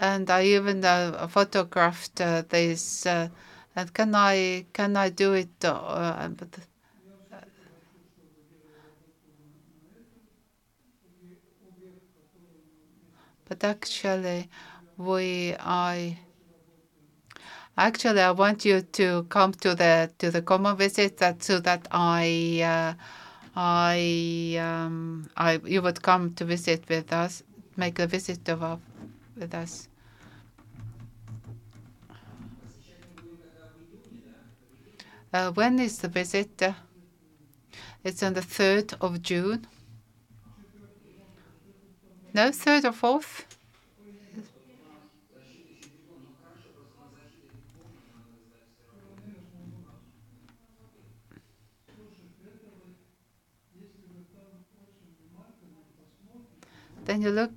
and 0.00 0.30
I 0.30 0.44
even 0.44 0.80
photographed 1.28 2.16
this 2.16 3.06
and 3.78 3.94
can 3.94 4.14
I 4.14 4.66
can 4.72 4.96
I 4.96 5.08
do 5.08 5.34
it? 5.34 5.64
Uh, 5.64 6.28
but, 6.36 6.48
but 13.48 13.64
actually, 13.64 14.48
we 14.96 15.54
I 15.60 16.18
actually 17.76 18.20
I 18.20 18.32
want 18.32 18.64
you 18.64 18.80
to 18.82 19.26
come 19.28 19.52
to 19.64 19.74
the 19.76 20.10
to 20.18 20.30
the 20.32 20.42
common 20.42 20.76
visit 20.76 21.18
that 21.18 21.44
so 21.44 21.60
that 21.60 21.86
I 21.92 22.26
uh, 22.74 22.94
I 23.56 24.58
um, 24.60 25.30
I 25.36 25.60
you 25.64 25.82
would 25.82 26.02
come 26.02 26.34
to 26.34 26.44
visit 26.44 26.88
with 26.88 27.12
us, 27.12 27.44
make 27.76 28.00
a 28.00 28.08
visit 28.08 28.48
of 28.48 28.80
with 29.36 29.54
us. 29.54 29.88
Uh, 35.30 35.52
when 35.52 35.78
is 35.78 35.98
the 35.98 36.08
visit? 36.08 36.62
Uh, 36.62 36.72
it's 38.02 38.22
on 38.22 38.32
the 38.32 38.40
3rd 38.40 38.94
of 39.00 39.20
June. 39.20 39.66
No, 42.32 42.48
3rd 42.48 42.84
or 42.84 43.20
4th? 43.20 43.44
Then 57.04 57.22
you 57.22 57.30
look, 57.30 57.52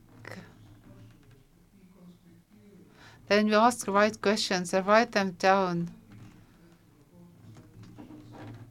then 3.27 3.47
you 3.47 3.55
ask 3.55 3.86
the 3.86 3.91
right 3.91 4.21
questions 4.21 4.73
and 4.73 4.86
write 4.88 5.12
them 5.12 5.31
down 5.31 5.89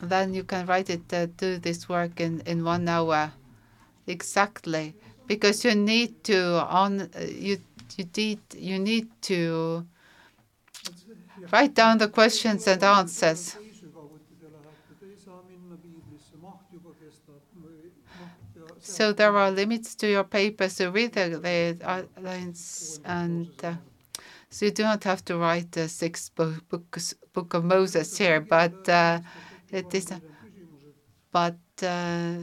then 0.03 0.35
you 0.35 0.45
can 0.45 0.67
write 0.67 0.91
it, 0.91 1.13
uh, 1.13 1.27
do 1.37 1.59
this 1.59 1.89
work 1.89 2.21
in, 2.21 2.41
in 2.47 2.65
one 2.65 2.89
hour. 2.89 3.33
Exactly. 4.07 4.95
Because 5.27 5.65
you 5.65 5.75
need 5.75 6.25
to 6.25 6.67
on 6.67 7.03
uh, 7.03 7.21
you 7.21 7.59
you 7.97 8.05
need 8.17 8.41
you 8.57 8.79
need 8.79 9.09
to 9.23 9.87
write 11.53 11.75
down 11.75 11.99
the 11.99 12.09
questions 12.09 12.67
and 12.67 12.83
answers. 12.83 13.57
So 18.83 19.13
there 19.13 19.37
are 19.37 19.51
limits 19.51 19.95
to 19.97 20.11
your 20.11 20.25
papers. 20.25 20.73
So 20.77 20.91
read 20.91 21.13
the, 21.13 21.39
the 21.39 22.21
lines 22.21 23.01
and 23.05 23.49
uh, 23.63 23.75
so 24.49 24.67
you 24.67 24.73
do 24.73 24.83
not 24.83 25.05
have 25.05 25.25
to 25.27 25.37
write 25.37 25.71
the 25.73 25.89
sixth 25.89 26.35
book, 26.35 26.99
book 27.33 27.55
of 27.55 27.65
Moses 27.65 28.19
here, 28.19 28.41
but 28.41 28.89
uh, 28.89 29.21
is, 29.73 30.13
but 31.33 31.59
uh, 31.83 32.39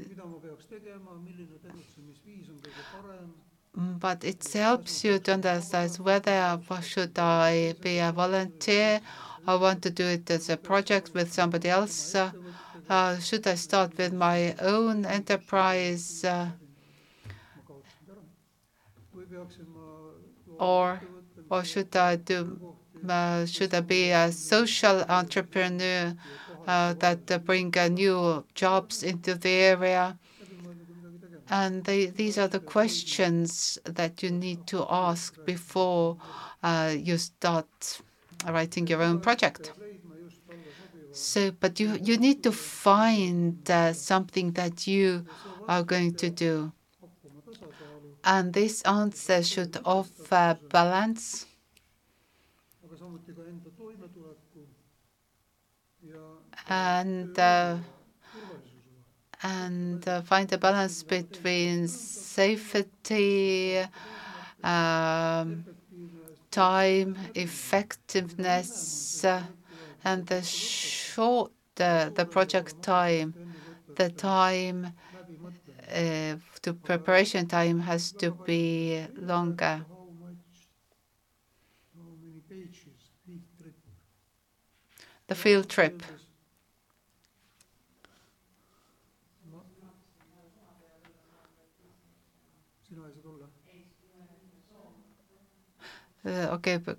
but 3.75 4.23
it 4.25 4.45
helps 4.53 5.03
you 5.05 5.19
to 5.19 5.33
understand 5.33 5.95
whether 5.97 6.59
should 6.81 7.17
I 7.17 7.73
be 7.81 7.99
a 7.99 8.11
volunteer 8.11 9.01
I 9.45 9.55
want 9.55 9.81
to 9.83 9.89
do 9.89 10.05
it 10.05 10.29
as 10.29 10.49
a 10.49 10.57
project 10.57 11.13
with 11.13 11.31
somebody 11.31 11.69
else. 11.69 12.13
Uh, 12.13 12.31
uh, 12.89 13.17
should 13.19 13.47
I 13.47 13.55
start 13.55 13.97
with 13.97 14.11
my 14.13 14.55
own 14.59 15.05
enterprise? 15.05 16.23
Uh, 16.25 16.49
or 20.59 21.01
or 21.49 21.63
should 21.63 21.95
I 21.95 22.15
do? 22.17 22.59
Uh, 23.07 23.45
should 23.45 23.73
I 23.73 23.81
be 23.81 24.11
a 24.11 24.31
social 24.31 25.03
entrepreneur? 25.07 26.15
Uh, 26.67 26.93
that 26.95 27.45
bring 27.45 27.73
uh, 27.77 27.87
new 27.87 28.43
jobs 28.53 29.01
into 29.01 29.35
the 29.35 29.49
area. 29.49 30.19
And 31.49 31.85
these 31.85 32.37
are 32.37 32.49
the 32.49 32.59
questions 32.59 33.79
that 33.85 34.21
you 34.21 34.31
need 34.31 34.67
to 34.67 34.85
ask 34.89 35.33
before 35.45 36.17
uh, 36.61 36.93
you 36.93 37.17
start 37.17 38.01
writing 38.45 38.85
your 38.85 39.01
own 39.01 39.21
project. 39.21 39.71
So, 41.13 41.51
but 41.51 41.79
you, 41.79 41.97
you 42.03 42.17
need 42.17 42.43
to 42.43 42.51
find 42.51 43.71
uh, 43.71 43.93
something 43.93 44.51
that 44.51 44.85
you 44.87 45.25
are 45.69 45.83
going 45.83 46.15
to 46.15 46.29
do. 46.29 46.73
And 48.25 48.51
this 48.51 48.81
answer 48.81 49.41
should 49.41 49.79
offer 49.85 50.59
balance 50.69 51.45
and 56.69 57.37
uh, 57.39 57.77
and 59.43 60.07
uh, 60.07 60.21
find 60.21 60.51
a 60.51 60.57
balance 60.57 61.03
between 61.03 61.87
safety, 61.87 63.77
um, 64.63 65.63
time, 66.51 67.17
effectiveness, 67.35 69.23
uh, 69.23 69.43
and 70.03 70.25
the 70.27 70.41
short 70.43 71.51
uh, 71.79 72.09
the 72.09 72.25
project 72.25 72.81
time, 72.81 73.35
the 73.95 74.09
time 74.09 74.93
uh, 75.93 76.35
to 76.61 76.73
preparation 76.73 77.47
time 77.47 77.79
has 77.81 78.11
to 78.13 78.31
be 78.31 79.05
longer. 79.17 79.85
The 85.27 85.35
field 85.35 85.69
trip. 85.69 86.01
Uh, 96.27 96.55
okay, 96.55 96.77
but. 96.77 96.97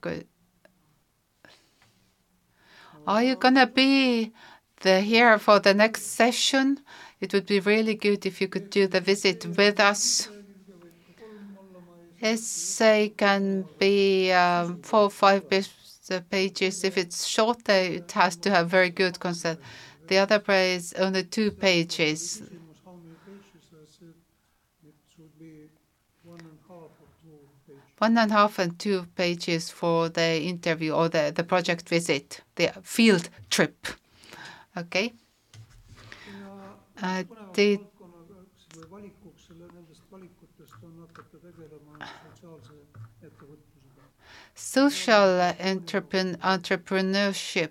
Are 3.07 3.23
you 3.23 3.37
gonna 3.37 3.67
be 3.67 4.33
the, 4.81 5.01
here 5.01 5.38
for 5.38 5.61
the 5.61 5.75
next 5.75 6.03
session? 6.03 6.81
It 7.21 7.33
would 7.35 7.47
be 7.47 7.61
really 7.61 7.95
good 7.95 8.25
if 8.25 8.41
you 8.41 8.49
could 8.49 8.71
do 8.71 8.87
the 8.87 9.01
visit 9.01 9.45
with 9.57 9.81
us. 9.81 10.29
Essay 12.21 13.11
can 13.17 13.69
be 13.79 14.33
um, 14.33 14.81
four 14.83 15.03
or 15.03 15.11
five 15.11 15.49
pages. 15.49 16.85
If 16.85 16.97
it's 16.97 17.27
shorter, 17.27 17.73
it 17.73 18.11
has 18.12 18.37
to 18.37 18.51
have 18.51 18.69
very 18.69 18.91
good 18.91 19.21
concept. 19.21 19.62
The 20.07 20.19
other 20.19 20.43
is 20.49 20.95
only 20.95 21.25
two 21.25 21.51
pages. 21.51 22.43
One 27.99 28.17
and 28.17 28.31
a 28.31 28.35
half 28.35 28.59
and 28.59 28.79
two 28.79 29.07
pages 29.17 29.71
for 29.71 30.09
the 30.09 30.41
interview 30.43 30.93
or 30.93 31.09
the, 31.09 31.33
the 31.35 31.45
project 31.45 31.89
visit, 31.89 32.41
the 32.57 32.73
field 32.83 33.29
trip. 33.51 33.87
Okay. 34.77 35.13
Uh, 37.01 37.23
did 37.53 37.81
social 44.55 45.55
entrepreneurship 46.43 47.71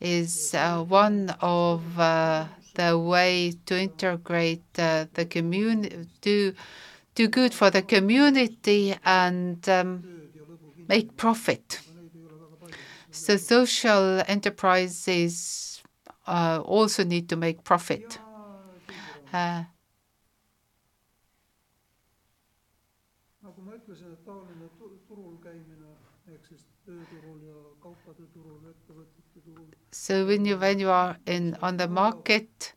is 0.00 0.54
uh, 0.54 0.82
one 0.82 1.34
of 1.40 1.98
uh, 1.98 2.46
the 2.74 2.98
way 2.98 3.52
to 3.66 3.80
integrate 3.80 4.62
uh, 4.78 5.06
the 5.14 5.24
community, 5.24 6.06
do 6.20 6.54
do 7.14 7.28
good 7.28 7.54
for 7.54 7.70
the 7.70 7.82
community 7.82 8.96
and 9.04 9.68
um, 9.68 10.02
make 10.88 11.16
profit. 11.16 11.80
So 13.10 13.36
social 13.36 14.22
enterprises 14.26 15.82
uh, 16.26 16.60
also 16.64 17.04
need 17.04 17.28
to 17.28 17.36
make 17.36 17.62
profit. 17.64 18.18
Uh, 19.32 19.64
so 29.90 30.26
when 30.26 30.44
you 30.44 30.56
when 30.56 30.78
you 30.78 30.90
are 30.90 31.16
in 31.26 31.56
on 31.62 31.76
the 31.76 31.88
market, 31.88 32.73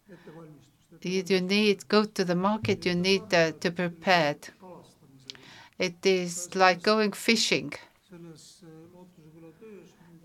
you, 1.05 1.41
need 1.41 1.88
go 1.88 2.05
to 2.05 2.23
the 2.25 2.36
market. 2.36 2.86
You 2.86 2.95
need 2.95 3.33
uh, 3.33 3.51
to 3.60 3.71
prepare. 3.71 4.36
It 5.77 6.05
is 6.05 6.55
like 6.55 6.81
going 6.81 7.12
fishing. 7.12 7.73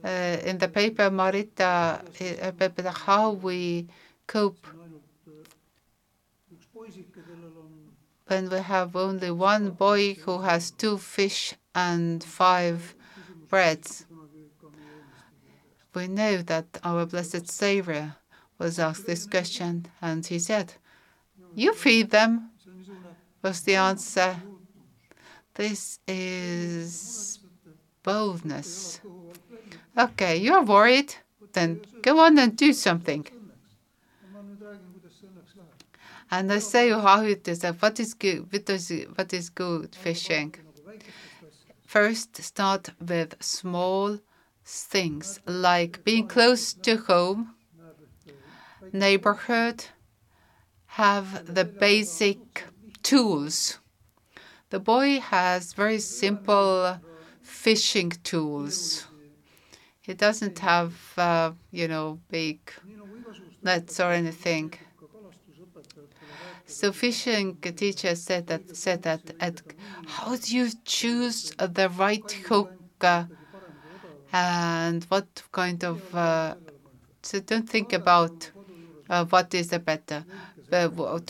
Uh, 0.05 0.37
in 0.45 0.59
the 0.59 0.69
paper, 0.69 1.11
Marita, 1.11 2.03
uh, 2.21 2.93
how 2.93 3.33
we 3.33 3.87
cope 4.27 4.67
when 8.27 8.49
we 8.49 8.59
have 8.59 8.97
only 8.97 9.31
one 9.31 9.71
boy 9.71 10.15
who 10.15 10.41
has 10.41 10.71
two 10.71 10.97
fish 10.99 11.55
and 11.75 12.25
five 12.25 12.95
breads. 13.49 14.07
We 15.95 16.09
know 16.09 16.39
that 16.39 16.79
our 16.83 17.05
Blessed 17.05 17.47
Savior 17.49 18.17
was 18.63 18.79
asked 18.79 19.07
this 19.07 19.27
question, 19.27 19.87
and 20.01 20.25
he 20.25 20.39
said, 20.39 20.75
You 21.55 21.75
feed 21.75 22.11
them, 22.11 22.51
was 23.43 23.61
the 23.63 23.75
answer. 23.75 24.37
This 25.55 25.99
is 26.07 27.41
boldness. 28.05 29.01
Okay, 29.99 30.37
you're 30.37 30.63
worried? 30.63 31.15
Then 31.53 31.81
go 32.03 32.21
on 32.21 32.39
and 32.39 32.57
do 32.57 32.73
something. 32.73 33.27
And 36.31 36.51
I 36.51 36.61
say 36.61 36.91
how 36.91 37.23
it 37.25 37.47
is, 37.47 37.63
what 37.81 38.01
is 38.01 38.15
good, 38.15 38.51
what 38.51 38.71
is, 38.71 38.91
what 39.17 39.35
is 39.35 39.51
good 39.51 39.95
fishing. 39.95 40.55
First, 41.85 42.41
start 42.43 42.89
with 43.01 43.31
small 43.43 44.19
things 44.65 45.41
like 45.47 46.05
being 46.05 46.27
close 46.27 46.73
to 46.73 46.97
home, 46.97 47.55
neighborhood, 48.93 49.87
have 50.87 51.43
the 51.47 51.65
basic 51.65 52.65
tools. 53.03 53.79
The 54.71 54.81
boy 54.81 55.21
has 55.21 55.73
very 55.75 56.01
simple 56.01 57.01
fishing 57.43 58.11
tools. 58.25 59.07
He 60.03 60.15
doesn't 60.15 60.59
have, 60.61 60.95
uh, 61.17 61.53
you 61.71 61.89
know, 61.89 62.21
big 62.31 62.59
nets 63.63 64.01
or 64.01 64.13
anything. 64.13 64.75
So 66.67 66.93
fishing 66.93 67.57
teacher 67.57 68.17
said 68.17 68.49
that 68.49 68.75
said 68.75 69.03
that 69.03 69.31
at, 69.39 69.63
how 70.07 70.35
do 70.37 70.57
you 70.57 70.71
choose 70.85 71.53
the 71.59 71.89
right 71.89 72.31
hook 72.49 72.73
uh, 73.01 73.27
and 74.33 75.05
what 75.05 75.43
kind 75.53 75.85
of 75.85 76.15
uh, 76.15 76.55
so 77.23 77.41
don't 77.41 77.69
think 77.71 77.93
about 77.95 78.52
uh, 79.13 79.25
what 79.27 79.55
is 79.55 79.69
the 79.69 79.79
better. 79.79 80.25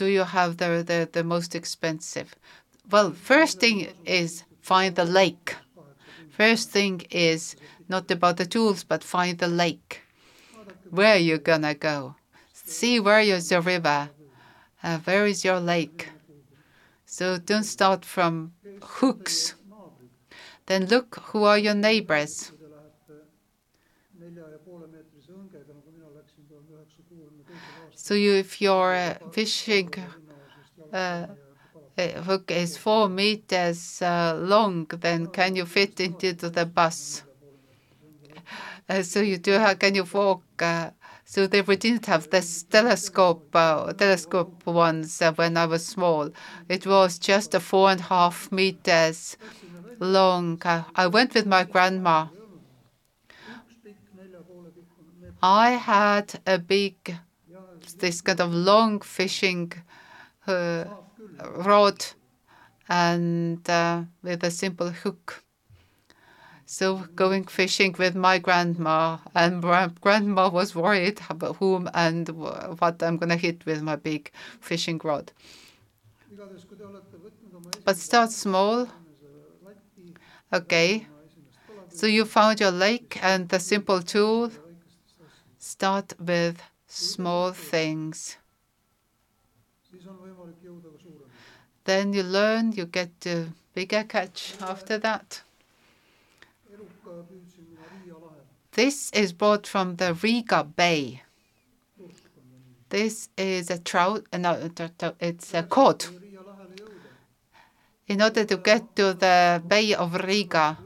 do 0.00 0.06
you 0.06 0.24
have 0.24 0.56
the, 0.56 0.68
the 0.90 1.08
the 1.16 1.24
most 1.24 1.54
expensive? 1.54 2.28
Well, 2.92 3.08
first 3.12 3.60
thing 3.60 3.76
is 4.20 4.44
find 4.60 4.94
the 4.94 5.08
lake. 5.20 5.56
First 6.30 6.70
thing 6.70 6.94
is 7.10 7.56
not 7.88 8.10
about 8.10 8.36
the 8.36 8.46
tools, 8.46 8.84
but 8.84 9.04
find 9.04 9.34
the 9.38 9.48
lake. 9.64 10.02
Where 10.90 11.18
you 11.28 11.38
gonna 11.38 11.74
go? 11.74 12.14
See 12.52 13.00
where 13.00 13.20
is 13.20 13.48
the 13.48 13.60
river 13.60 14.10
uh, 14.82 14.98
where 14.98 15.26
is 15.26 15.44
your 15.44 15.60
lake? 15.60 16.08
So 17.06 17.38
don't 17.38 17.64
start 17.64 18.04
from 18.04 18.52
hooks. 18.82 19.54
Then 20.66 20.86
look 20.86 21.16
who 21.26 21.44
are 21.44 21.58
your 21.58 21.74
neighbors. 21.74 22.52
So 28.04 28.14
you, 28.14 28.32
if 28.34 28.60
your 28.60 28.94
uh, 28.94 29.18
fishing 29.30 29.88
uh, 30.92 31.26
hook 31.98 32.50
is 32.50 32.76
four 32.76 33.08
meters 33.08 34.02
uh, 34.02 34.34
long, 34.40 34.86
then 34.86 35.28
can 35.28 35.56
you 35.56 35.66
fit 35.66 36.00
into 36.00 36.34
the 36.50 36.66
bus? 36.66 37.22
Uh, 38.88 39.02
so 39.02 39.20
you 39.20 39.38
do. 39.38 39.58
How 39.58 39.74
can 39.74 39.94
you 39.94 40.04
walk 40.12 40.42
uh, 40.60 40.90
so 41.24 41.46
they 41.46 41.62
we 41.62 41.76
didn't 41.76 42.06
have 42.06 42.28
this 42.30 42.62
telescope, 42.64 43.44
uh, 43.54 43.92
telescope 43.92 44.54
ones 44.66 45.20
uh, 45.22 45.32
when 45.32 45.56
I 45.56 45.66
was 45.66 45.84
small. 45.86 46.30
It 46.68 46.86
was 46.86 47.18
just 47.18 47.54
a 47.54 47.60
four 47.60 47.90
and 47.90 48.00
a 48.00 48.04
half 48.04 48.50
meters 48.52 49.36
long. 50.00 50.60
Uh, 50.64 50.84
I 50.94 51.06
went 51.08 51.34
with 51.34 51.46
my 51.46 51.64
grandma. 51.64 52.28
I 55.42 55.72
had 55.72 56.40
a 56.46 56.58
big, 56.58 57.18
this 58.02 58.20
kind 58.20 58.40
of 58.40 58.52
long 58.52 59.00
fishing 59.00 59.72
uh, 60.48 60.84
rod 61.68 62.04
and 62.88 63.62
uh, 63.70 64.02
with 64.22 64.42
a 64.42 64.50
simple 64.50 64.90
hook. 64.90 65.44
So 66.66 67.06
going 67.14 67.44
fishing 67.44 67.94
with 67.98 68.14
my 68.16 68.38
grandma, 68.38 69.18
and 69.34 69.62
grandma 70.00 70.48
was 70.48 70.74
worried 70.74 71.20
about 71.30 71.56
whom 71.56 71.88
and 71.94 72.28
what 72.80 73.02
I'm 73.02 73.16
going 73.18 73.28
to 73.36 73.36
hit 73.36 73.64
with 73.66 73.82
my 73.82 73.96
big 73.96 74.32
fishing 74.60 75.00
rod. 75.04 75.32
But 77.84 77.96
start 77.96 78.30
small. 78.32 78.88
Okay. 80.52 81.06
So 81.88 82.06
you 82.06 82.24
found 82.24 82.58
your 82.58 82.72
lake 82.72 83.18
and 83.22 83.48
the 83.48 83.60
simple 83.60 84.00
tool. 84.02 84.50
Start 85.58 86.14
with 86.18 86.60
small 86.92 87.52
things. 87.52 88.36
Then 91.84 92.12
you 92.12 92.22
learn, 92.22 92.72
you 92.72 92.86
get 92.86 93.20
to 93.22 93.48
bigger 93.74 94.04
catch 94.04 94.54
after 94.60 94.98
that. 94.98 95.42
This 98.72 99.10
is 99.12 99.32
brought 99.32 99.66
from 99.66 99.96
the 99.96 100.14
Riga 100.14 100.64
Bay. 100.64 101.22
This 102.88 103.28
is 103.38 103.70
a 103.70 103.78
trout, 103.78 104.26
uh, 104.32 104.38
no, 104.38 104.70
it's 105.20 105.54
a 105.54 105.62
cod. 105.62 106.04
In 108.06 108.20
order 108.20 108.44
to 108.44 108.56
get 108.58 108.94
to 108.96 109.14
the 109.14 109.62
Bay 109.66 109.94
of 109.94 110.14
Riga, 110.14 110.76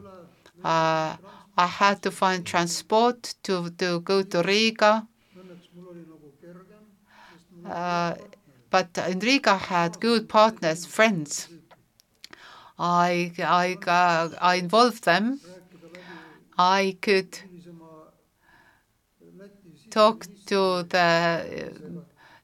uh, 0.65 1.17
I 1.59 1.67
had 1.67 2.03
to 2.03 2.11
find 2.11 2.47
transport 2.47 3.35
to, 3.43 3.71
to 3.71 4.01
go 4.01 4.23
to 4.23 4.43
Riga. 4.43 5.07
Uh, 7.69 8.15
but 8.71 8.97
in 8.99 9.19
Riga, 9.21 9.57
had 9.57 10.01
good 10.01 10.29
partners, 10.29 10.85
friends. 10.85 11.49
I, 12.79 13.33
I, 13.39 13.79
uh, 13.89 14.29
I 14.41 14.57
involved 14.57 15.05
them. 15.05 15.41
I 16.59 16.97
could 17.01 17.39
talk 19.91 20.27
to 20.47 20.83
the 20.85 21.73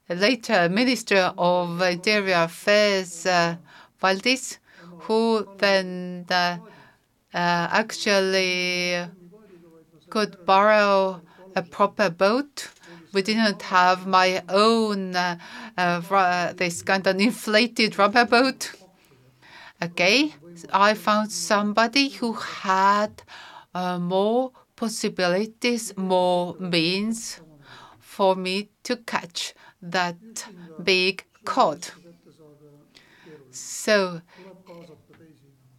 uh, 0.09 0.13
later 0.13 0.69
Minister 0.69 1.33
of 1.37 1.81
Interior 1.81 2.43
Affairs, 2.43 3.25
uh, 3.25 3.55
Valdis, 4.01 4.57
who 4.97 5.47
then 5.57 6.25
uh, 6.29 6.33
uh, 6.33 6.57
actually 7.33 9.07
could 10.09 10.37
borrow 10.45 11.21
a 11.55 11.61
proper 11.61 12.09
boat. 12.09 12.69
We 13.13 13.21
didn't 13.21 13.61
have 13.63 14.05
my 14.07 14.43
own 14.49 15.15
uh, 15.15 15.37
uh, 15.77 16.53
this 16.53 16.81
kind 16.81 17.05
of 17.07 17.19
inflated 17.19 17.97
rubber 17.97 18.25
boat. 18.25 18.73
Okay, 19.81 20.33
I 20.71 20.93
found 20.95 21.31
somebody 21.31 22.09
who 22.09 22.33
had 22.33 23.21
uh, 23.75 23.99
more 23.99 24.51
possibilities, 24.75 25.93
more 25.97 26.55
means 26.59 27.41
for 27.99 28.35
me 28.35 28.69
to 28.83 28.97
catch 28.97 29.53
that 29.81 30.47
big 30.83 31.25
cod. 31.45 31.89
So 33.51 34.21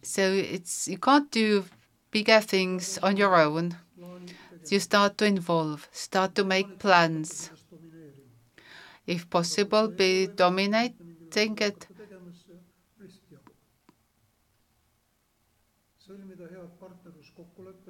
so 0.01 0.31
it's 0.31 0.87
you 0.87 0.97
can't 0.97 1.29
do 1.31 1.65
bigger 2.11 2.39
things 2.41 2.97
on 3.03 3.17
your 3.17 3.35
own. 3.35 3.77
You 4.69 4.79
start 4.79 5.17
to 5.19 5.25
involve, 5.25 5.87
start 5.91 6.35
to 6.35 6.43
make 6.43 6.77
plans. 6.77 7.51
If 9.07 9.29
possible, 9.29 9.87
be 9.87 10.27
dominating 10.27 11.57
it. 11.59 11.87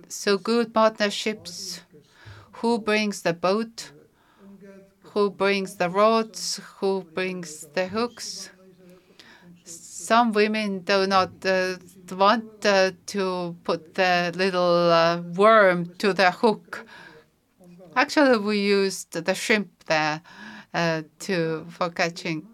So 0.10 0.40
good 0.40 0.74
partnerships. 0.74 1.82
Who 2.54 2.80
brings 2.80 3.22
the 3.22 3.34
boat? 3.34 3.92
Who 5.14 5.30
brings 5.32 5.78
the 5.78 5.90
rods? 5.90 6.60
Who 6.80 7.08
brings 7.14 7.68
the 7.72 7.88
hooks? 7.88 8.50
Some 9.64 10.32
women 10.32 10.80
do 10.80 11.06
not 11.08 11.46
uh, 11.46 11.78
want 12.12 12.66
uh, 12.66 12.92
to 13.08 13.56
put 13.64 13.96
the 13.96 14.32
little 14.36 14.92
uh, 14.92 15.22
worm 15.22 15.94
to 15.98 16.14
the 16.14 16.32
hook. 16.32 16.86
Actually, 17.96 18.38
we 18.38 18.60
used 18.60 19.12
the 19.12 19.34
shrimp 19.34 19.86
there 19.86 20.22
uh, 20.74 21.04
to 21.20 21.66
for 21.70 21.90
catching. 21.90 22.46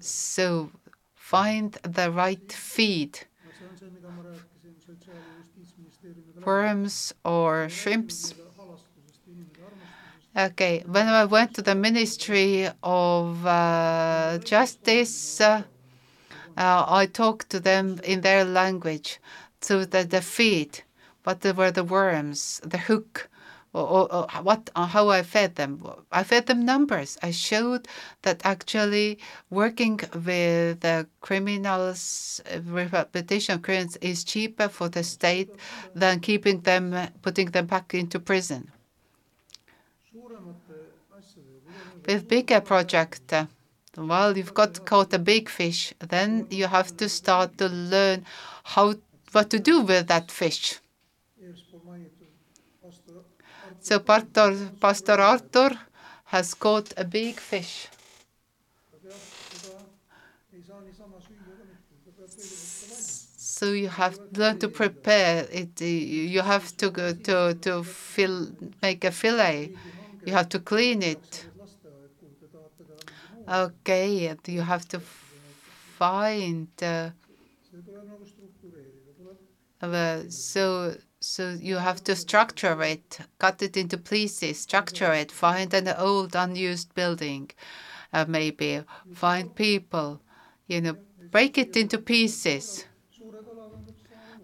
So 0.00 0.70
find 1.14 1.72
the 1.82 2.10
right 2.10 2.52
feed. 2.52 3.20
Worms 6.44 7.14
or 7.24 7.68
shrimps. 7.68 8.34
Okay, 10.34 10.82
when 10.86 11.08
I 11.08 11.26
went 11.26 11.54
to 11.54 11.62
the 11.62 11.74
Ministry 11.74 12.68
of 12.82 13.46
uh, 13.46 14.38
Justice, 14.42 15.40
uh, 15.40 15.62
uh, 16.56 16.84
I 16.88 17.06
talked 17.06 17.50
to 17.50 17.60
them 17.60 18.00
in 18.04 18.20
their 18.20 18.44
language. 18.44 19.18
So 19.60 19.84
the, 19.84 20.04
the 20.04 20.20
feed, 20.20 20.82
what 21.24 21.44
were 21.56 21.70
the 21.70 21.84
worms, 21.84 22.60
the 22.64 22.78
hook, 22.78 23.28
or, 23.72 23.86
or, 23.86 24.14
or 24.14 24.26
what, 24.42 24.70
uh, 24.74 24.86
how 24.86 25.08
I 25.08 25.22
fed 25.22 25.56
them. 25.56 25.82
I 26.10 26.24
fed 26.24 26.46
them 26.46 26.64
numbers. 26.64 27.18
I 27.22 27.30
showed 27.30 27.88
that 28.22 28.42
actually 28.44 29.18
working 29.50 30.00
with 30.12 30.80
the 30.80 31.06
criminals, 31.20 32.42
rehabilitation 32.64 33.54
of 33.56 33.62
criminals 33.62 33.96
is 33.96 34.24
cheaper 34.24 34.68
for 34.68 34.88
the 34.88 35.02
state 35.02 35.50
than 35.94 36.20
keeping 36.20 36.60
them, 36.60 37.08
putting 37.22 37.50
them 37.50 37.66
back 37.66 37.94
into 37.94 38.20
prison. 38.20 38.70
With 42.06 42.28
bigger 42.28 42.60
project, 42.60 43.32
well, 43.96 44.36
you've 44.36 44.54
got 44.54 44.84
caught 44.84 45.12
a 45.12 45.18
big 45.18 45.48
fish, 45.48 45.92
then 46.00 46.46
you 46.50 46.66
have 46.66 46.96
to 46.96 47.08
start 47.08 47.58
to 47.58 47.68
learn 47.68 48.24
how 48.64 48.94
what 49.32 49.50
to 49.50 49.58
do 49.58 49.80
with 49.80 50.06
that 50.08 50.30
fish. 50.30 50.78
So 53.80 53.98
Pastor, 53.98 54.70
Pastor 54.80 55.20
Arthur 55.20 55.78
has 56.24 56.54
caught 56.54 56.92
a 56.96 57.04
big 57.04 57.40
fish. 57.40 57.88
So 63.36 63.72
you 63.72 63.88
have 63.88 64.18
learned 64.36 64.60
to 64.60 64.68
prepare 64.68 65.46
it. 65.50 65.80
You 65.80 66.40
have 66.40 66.76
to 66.78 66.90
go 66.90 67.12
to 67.12 67.54
to 67.54 67.82
fill, 67.84 68.48
make 68.82 69.04
a 69.04 69.10
fillet. 69.10 69.72
You 70.24 70.32
have 70.32 70.48
to 70.50 70.58
clean 70.58 71.02
it. 71.02 71.46
Okay, 73.46 74.36
you 74.46 74.62
have 74.62 74.86
to 74.88 75.00
find. 75.00 76.68
Uh, 76.82 77.10
uh, 79.82 80.22
so 80.28 80.96
so 81.20 81.50
you 81.60 81.76
have 81.76 82.02
to 82.04 82.16
structure 82.16 82.82
it, 82.82 83.18
cut 83.38 83.62
it 83.62 83.76
into 83.76 83.98
pieces, 83.98 84.60
structure 84.60 85.12
it, 85.12 85.30
find 85.30 85.72
an 85.74 85.88
old 85.88 86.34
unused 86.34 86.94
building, 86.94 87.50
uh, 88.12 88.24
maybe 88.28 88.82
find 89.10 89.54
people, 89.54 90.20
you 90.66 90.80
know, 90.80 90.98
break 91.30 91.58
it 91.58 91.76
into 91.76 91.98
pieces. 91.98 92.86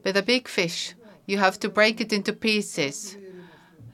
With 0.03 0.17
a 0.17 0.23
big 0.25 0.49
fish, 0.49 0.95
you 1.25 1.39
have 1.39 1.61
to 1.61 1.69
break 1.69 2.01
it 2.01 2.13
into 2.13 2.33
pieces. 2.33 3.17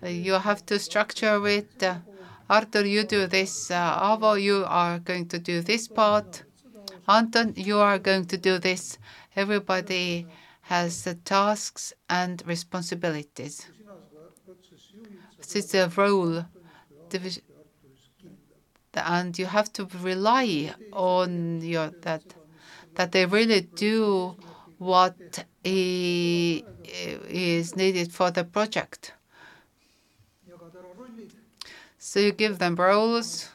Uh, 0.02 0.08
you 0.08 0.34
have 0.34 0.64
to 0.66 0.78
structure 0.78 1.46
it. 1.48 1.82
Uh, 1.82 2.00
Arthur, 2.48 2.84
you 2.84 3.04
do 3.04 3.26
this. 3.26 3.70
Uh, 3.70 3.98
Avo, 4.00 4.40
you 4.40 4.64
are 4.66 4.98
going 4.98 5.26
to 5.28 5.38
do 5.38 5.60
this 5.60 5.88
part. 5.88 6.42
Anton, 7.08 7.54
you 7.56 7.78
are 7.78 7.98
going 7.98 8.26
to 8.26 8.36
do 8.36 8.58
this. 8.58 8.98
Everybody 9.36 10.26
has 10.62 11.04
the 11.04 11.14
tasks 11.14 11.92
and 12.08 12.42
responsibilities. 12.46 13.66
It's 15.38 15.74
a 15.74 15.88
role 15.96 16.44
division, 17.10 17.42
and 18.94 19.38
you 19.38 19.46
have 19.46 19.72
to 19.74 19.86
rely 20.00 20.72
on 20.92 21.60
your 21.60 21.90
that 22.02 22.22
that 22.94 23.12
they 23.12 23.26
really 23.26 23.62
do 23.62 24.36
what 24.78 25.44
is 25.64 26.62
needed 27.76 28.12
for 28.12 28.30
the 28.30 28.44
project. 28.44 29.12
So 32.14 32.20
you 32.20 32.30
give 32.30 32.60
them 32.60 32.76
roles, 32.76 33.48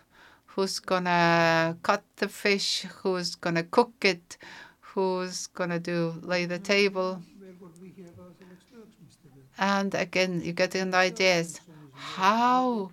who's 0.48 0.80
gonna 0.80 1.78
cut 1.82 2.04
the 2.18 2.28
fish, 2.28 2.82
who's 2.98 3.36
gonna 3.36 3.64
cook 3.64 3.94
it, 4.04 4.36
who's 4.82 5.48
gonna 5.48 5.80
do 5.80 6.20
lay 6.22 6.46
the 6.46 6.60
table. 6.60 7.22
And 9.58 9.96
again, 9.96 10.42
you 10.42 10.52
get 10.52 10.76
an 10.76 10.94
ideas 10.94 11.62
how 11.94 12.92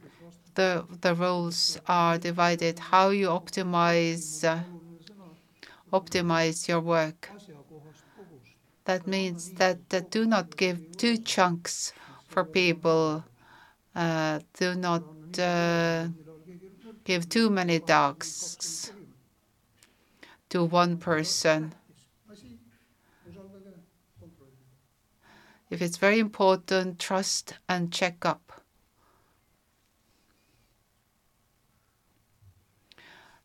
the 0.54 0.86
the 1.00 1.16
roles 1.16 1.80
are 1.88 2.16
divided, 2.16 2.78
how 2.78 3.08
you 3.08 3.26
optimize 3.26 4.44
uh, 4.44 4.62
optimize 5.92 6.68
your 6.68 6.80
work. 6.80 7.28
That 8.84 9.08
means 9.08 9.50
that, 9.58 9.90
that 9.90 10.12
do 10.12 10.26
not 10.26 10.56
give 10.56 10.96
two 10.96 11.16
chunks 11.18 11.92
for 12.28 12.44
people. 12.44 13.24
Uh, 13.96 14.38
do 14.54 14.76
not 14.76 15.02
Uh, 15.38 16.08
give 17.04 17.28
too 17.28 17.50
many 17.50 17.78
tasks 17.78 18.92
to 20.48 20.64
one 20.64 20.96
person. 20.96 21.74
If 25.68 25.82
it's 25.82 25.96
very 25.96 26.18
important, 26.18 26.98
trust 26.98 27.54
and 27.68 27.92
check 27.92 28.24
up. 28.24 28.62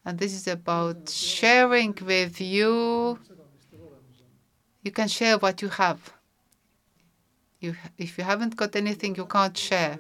And 0.06 0.18
this 0.18 0.34
is 0.34 0.48
about 0.48 1.10
sharing 1.10 1.98
with 2.02 2.42
you. 2.42 3.20
You 4.84 4.92
can 4.92 5.08
share 5.08 5.38
what 5.38 5.62
you 5.62 5.70
have. 5.70 6.14
You, 7.60 7.76
if 7.98 8.18
you 8.18 8.24
haven't 8.24 8.56
got 8.56 8.76
anything, 8.76 9.16
you 9.16 9.26
can't 9.26 9.56
share. 9.56 10.00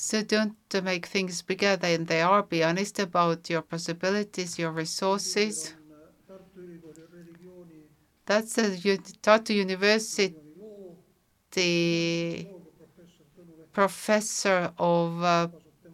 So 0.00 0.22
don't 0.22 0.54
make 0.84 1.06
things 1.06 1.42
bigger 1.42 1.76
than 1.76 2.04
they 2.04 2.22
are. 2.22 2.44
Be 2.44 2.62
honest 2.62 3.00
about 3.00 3.50
your 3.50 3.62
possibilities, 3.62 4.56
your 4.56 4.70
resources. 4.70 5.74
That's 8.26 8.52
the 8.54 8.62
Tartu 9.22 9.54
University 9.56 10.36
professor 13.72 14.72
of 14.78 15.22
uh, 15.24 15.48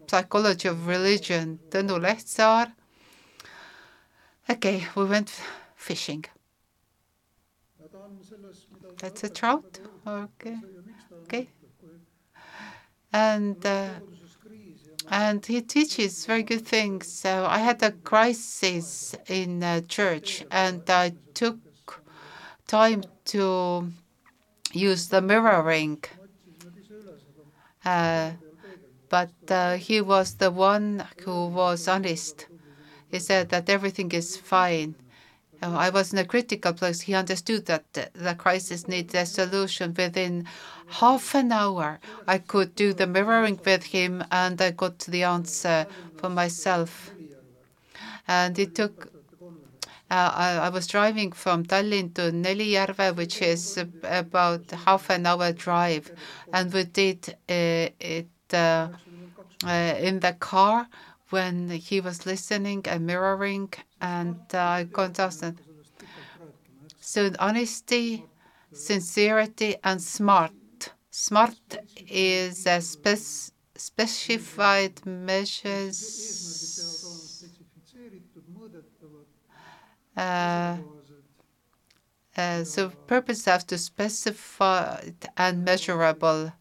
psychology 0.06 0.68
of 0.68 0.86
religion, 0.86 1.58
Tõnu 1.70 1.98
Lehtsaar. 1.98 2.72
Okay, 4.50 4.86
we 4.94 5.04
went 5.06 5.30
fishing. 5.76 6.26
That's 9.00 9.24
a 9.24 9.30
trout? 9.30 9.80
Okay. 10.06 10.58
Okay. 11.22 11.48
And 13.14 13.64
uh, 13.64 13.90
and 15.08 15.46
he 15.46 15.60
teaches 15.62 16.26
very 16.26 16.42
good 16.42 16.66
things. 16.66 17.06
So 17.06 17.46
I 17.46 17.58
had 17.58 17.82
a 17.82 17.92
crisis 17.92 19.14
in 19.28 19.62
uh, 19.62 19.82
church, 19.82 20.44
and 20.50 20.82
I 20.88 21.12
took 21.34 21.58
time 22.66 23.04
to 23.26 23.92
use 24.72 25.08
the 25.08 25.20
mirroring. 25.22 26.02
Uh, 27.84 28.32
but 29.08 29.30
uh, 29.48 29.76
he 29.76 30.00
was 30.00 30.34
the 30.34 30.50
one 30.50 31.04
who 31.24 31.46
was 31.46 31.86
honest. 31.86 32.46
He 33.10 33.18
said 33.20 33.50
that 33.50 33.68
everything 33.68 34.10
is 34.12 34.36
fine. 34.36 34.96
Uh, 35.64 35.76
I 35.86 35.88
was 35.88 36.12
in 36.12 36.18
a 36.18 36.24
critical 36.24 36.74
place. 36.74 37.00
He 37.00 37.14
understood 37.14 37.66
that 37.66 37.84
the 37.92 38.34
crisis 38.34 38.86
needed 38.86 39.14
a 39.14 39.24
solution 39.24 39.94
within 39.96 40.46
half 41.00 41.34
an 41.34 41.52
hour. 41.52 42.00
I 42.26 42.38
could 42.38 42.74
do 42.74 42.92
the 42.92 43.06
mirroring 43.06 43.58
with 43.64 43.84
him, 43.84 44.22
and 44.30 44.60
I 44.60 44.70
got 44.72 44.98
the 44.98 45.22
answer 45.22 45.86
for 46.18 46.28
myself. 46.28 47.12
And 48.28 48.58
it 48.58 48.74
took 48.74 49.10
uh, 50.10 50.32
I, 50.34 50.48
I, 50.66 50.68
was 50.68 50.86
driving 50.86 51.32
from 51.32 51.64
Tallinn 51.64 52.12
to 52.14 52.30
Nelijärve, 52.30 53.16
which 53.16 53.40
is 53.40 53.78
about 54.02 54.70
half 54.70 55.08
an 55.08 55.24
hour 55.24 55.50
drive, 55.52 56.12
and 56.52 56.72
we 56.72 56.84
did 56.84 57.20
uh, 57.48 57.88
it 57.98 58.28
uh, 58.52 58.88
uh, 59.64 59.94
in 59.98 60.20
the 60.20 60.34
car 60.34 60.88
when 61.30 61.70
he 61.70 62.00
was 62.00 62.26
listening 62.26 62.82
and 62.86 63.06
mirroring, 63.06 63.72
and 64.04 64.36
I 64.52 64.86
contacted. 64.92 65.54
So 67.00 67.30
honesty, 67.38 68.24
sincerity, 68.72 69.76
and 69.82 70.00
smart. 70.02 70.52
Smart 71.10 71.78
is 72.08 72.66
a 72.66 72.80
spec 72.80 73.18
specified 73.76 74.94
measures 75.06 76.00
Uh, 80.16 80.76
uh, 82.36 82.62
so 82.62 82.90
purpose 83.08 83.44
has 83.46 83.64
to 83.64 83.76
specify 83.76 85.10
and 85.36 85.64
measurable, 85.64 86.52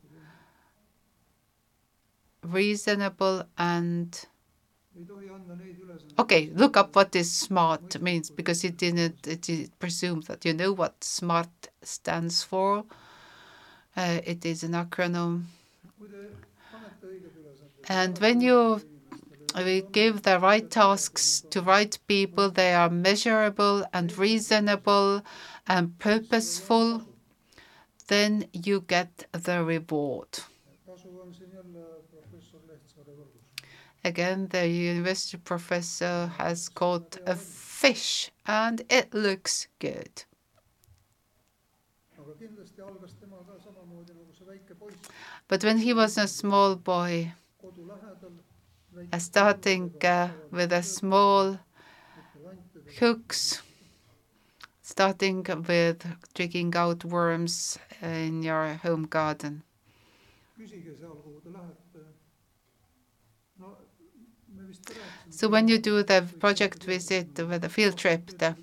reasonable 2.43 3.43
and 3.58 4.27
okay. 6.19 6.49
Look 6.53 6.77
up 6.77 6.95
what 6.95 7.15
is 7.15 7.32
smart 7.32 8.01
means 8.01 8.29
because 8.29 8.63
it 8.63 8.77
didn't. 8.77 9.27
It 9.27 9.79
presumes 9.79 10.27
that 10.27 10.45
you 10.45 10.53
know 10.53 10.71
what 10.71 11.03
smart 11.03 11.49
stands 11.82 12.43
for. 12.43 12.86
Uh, 13.95 14.19
it 14.23 14.45
is 14.45 14.63
an 14.63 14.71
acronym. 14.71 15.43
And 17.88 18.17
when 18.19 18.41
you 18.41 18.82
we 19.56 19.82
give 19.91 20.23
the 20.23 20.39
right 20.39 20.69
tasks 20.69 21.43
to 21.51 21.62
right 21.62 21.97
people. 22.08 22.49
They 22.49 22.73
are 22.73 22.89
measurable 22.89 23.86
and 23.93 24.15
reasonable 24.17 25.23
and 25.67 25.97
purposeful. 25.99 27.03
Then 28.08 28.47
you 28.53 28.82
get 28.82 29.25
the 29.32 29.63
reward. 29.63 30.39
Again, 34.04 34.48
the 34.50 34.68
university 34.68 35.38
professor 35.38 36.28
has 36.38 36.70
caught 36.70 37.18
a 37.26 37.36
fish 37.36 38.32
and 38.46 38.82
it 38.89 39.13
looks 39.13 39.68
good. 39.80 40.26
But 45.48 45.63
when 45.63 45.78
he 45.78 45.94
was 45.94 46.18
a 46.18 46.28
small 46.28 46.76
boy, 46.76 47.34
starting 49.20 49.94
uh, 50.04 50.30
with 50.52 50.74
a 50.74 50.84
small 50.84 51.60
hooks, 53.00 53.62
starting 54.82 55.44
with 55.68 56.06
digging 56.34 56.76
out 56.76 57.04
worms 57.06 57.80
in 58.02 58.44
your 58.44 58.76
home 58.76 59.04
garden. 59.06 59.63
So 65.30 65.48
when 65.50 65.67
you 65.67 65.80
do 65.80 66.04
the 66.04 66.26
project 66.39 66.84
visit 66.84 67.28
with 67.38 67.63
a 67.63 67.69
field 67.69 67.98
trip, 67.98 68.38
the 68.38 68.56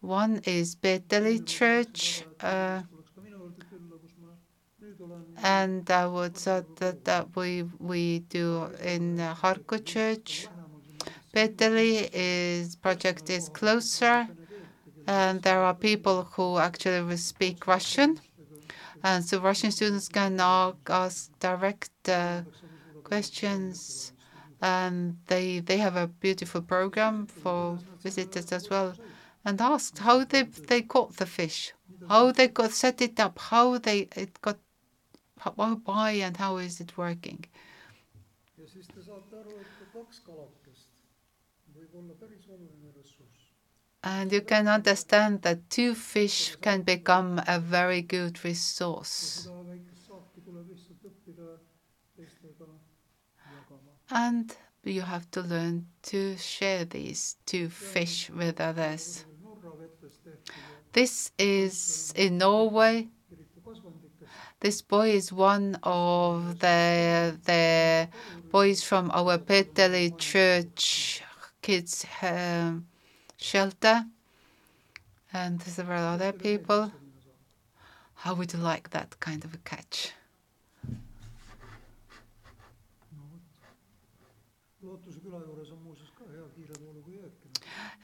one 0.00 0.40
is 0.44 0.74
Peeteli 0.76 1.46
Church, 1.46 2.24
uh, 2.40 2.82
and 5.42 5.88
I 5.90 6.06
would 6.06 6.36
say 6.36 6.62
that, 6.76 7.04
that 7.04 7.36
we 7.36 7.64
we 7.78 8.20
do 8.20 8.70
in 8.82 9.18
Harku 9.18 9.84
Church. 9.84 10.48
Peeteli 11.34 12.10
is 12.12 12.76
project 12.76 13.30
is 13.30 13.48
closer, 13.48 14.28
and 15.06 15.42
there 15.42 15.60
are 15.62 15.74
people 15.74 16.24
who 16.32 16.58
actually 16.58 17.16
speak 17.16 17.66
Russian, 17.66 18.20
and 19.02 19.24
so 19.24 19.40
Russian 19.40 19.70
students 19.70 20.08
can 20.08 20.40
ask 20.40 21.30
direct 21.38 22.08
uh, 22.08 22.42
questions, 23.04 24.12
and 24.62 25.18
they 25.26 25.60
they 25.60 25.78
have 25.78 25.96
a 25.96 26.08
beautiful 26.08 26.62
program 26.62 27.26
for 27.26 27.80
visitors 28.02 28.52
as 28.52 28.70
well, 28.70 28.96
and 29.44 29.60
asked 29.60 29.98
how 29.98 30.24
they 30.24 30.44
they 30.44 30.82
caught 30.82 31.16
the 31.18 31.26
fish, 31.26 31.74
how 32.08 32.32
they 32.32 32.48
got 32.48 32.72
set 32.72 33.02
it 33.02 33.20
up, 33.20 33.38
how 33.38 33.78
they 33.78 34.08
it 34.16 34.40
got 34.42 34.58
why 35.84 36.12
and 36.12 36.36
how 36.38 36.56
is 36.58 36.80
it 36.80 36.96
working? 36.96 37.44
And 44.04 44.30
you 44.32 44.42
can 44.42 44.68
understand 44.68 45.42
that 45.42 45.68
two 45.68 45.94
fish 45.96 46.54
can 46.60 46.82
become 46.82 47.42
a 47.48 47.58
very 47.58 48.00
good 48.02 48.44
resource. 48.44 49.50
And 54.14 54.54
you 54.84 55.02
have 55.02 55.30
to 55.32 55.40
learn 55.40 55.86
to 56.02 56.36
share 56.36 56.84
these 56.84 57.36
to 57.46 57.68
fish 57.68 58.30
with 58.30 58.60
others. 58.60 59.24
This 60.92 61.32
is 61.38 62.12
in 62.14 62.38
Norway 62.38 63.08
this 64.62 64.80
boy 64.80 65.10
is 65.10 65.32
one 65.32 65.76
of 65.82 66.60
the 66.60 67.36
the 67.44 68.08
boys 68.52 68.80
from 68.84 69.10
our 69.10 69.36
Peeteli 69.36 70.16
Church 70.16 71.20
kids 71.60 72.06
um, 72.22 72.86
shelter, 73.36 74.06
and 75.32 75.60
several 75.60 76.04
other 76.04 76.30
people. 76.30 76.92
How 78.14 78.34
would 78.34 78.52
you 78.52 78.60
like 78.60 78.90
that 78.90 79.18
kind 79.18 79.44
of 79.44 79.52
a 79.52 79.58
catch? 79.58 80.12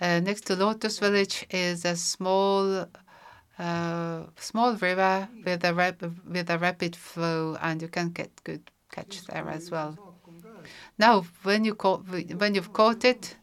Uh, 0.00 0.20
next 0.20 0.46
to 0.46 0.54
Lotus 0.56 0.98
Village 0.98 1.46
is 1.50 1.84
a 1.84 1.96
small 1.96 2.86
uh, 3.58 4.22
small 4.38 4.74
river 4.76 5.28
with 5.44 5.64
a 5.64 6.12
with 6.26 6.50
a 6.50 6.58
rapid 6.58 6.94
flow, 6.94 7.56
and 7.60 7.82
you 7.82 7.88
can 7.88 8.10
get 8.10 8.30
good 8.44 8.70
catch 8.92 9.24
there 9.26 9.48
as 9.48 9.70
well. 9.70 9.98
Now, 10.98 11.22
when 11.42 11.64
you 11.64 11.74
caught 11.74 12.06
when 12.08 12.54
you've 12.54 12.72
caught 12.72 13.04
it, 13.04 13.36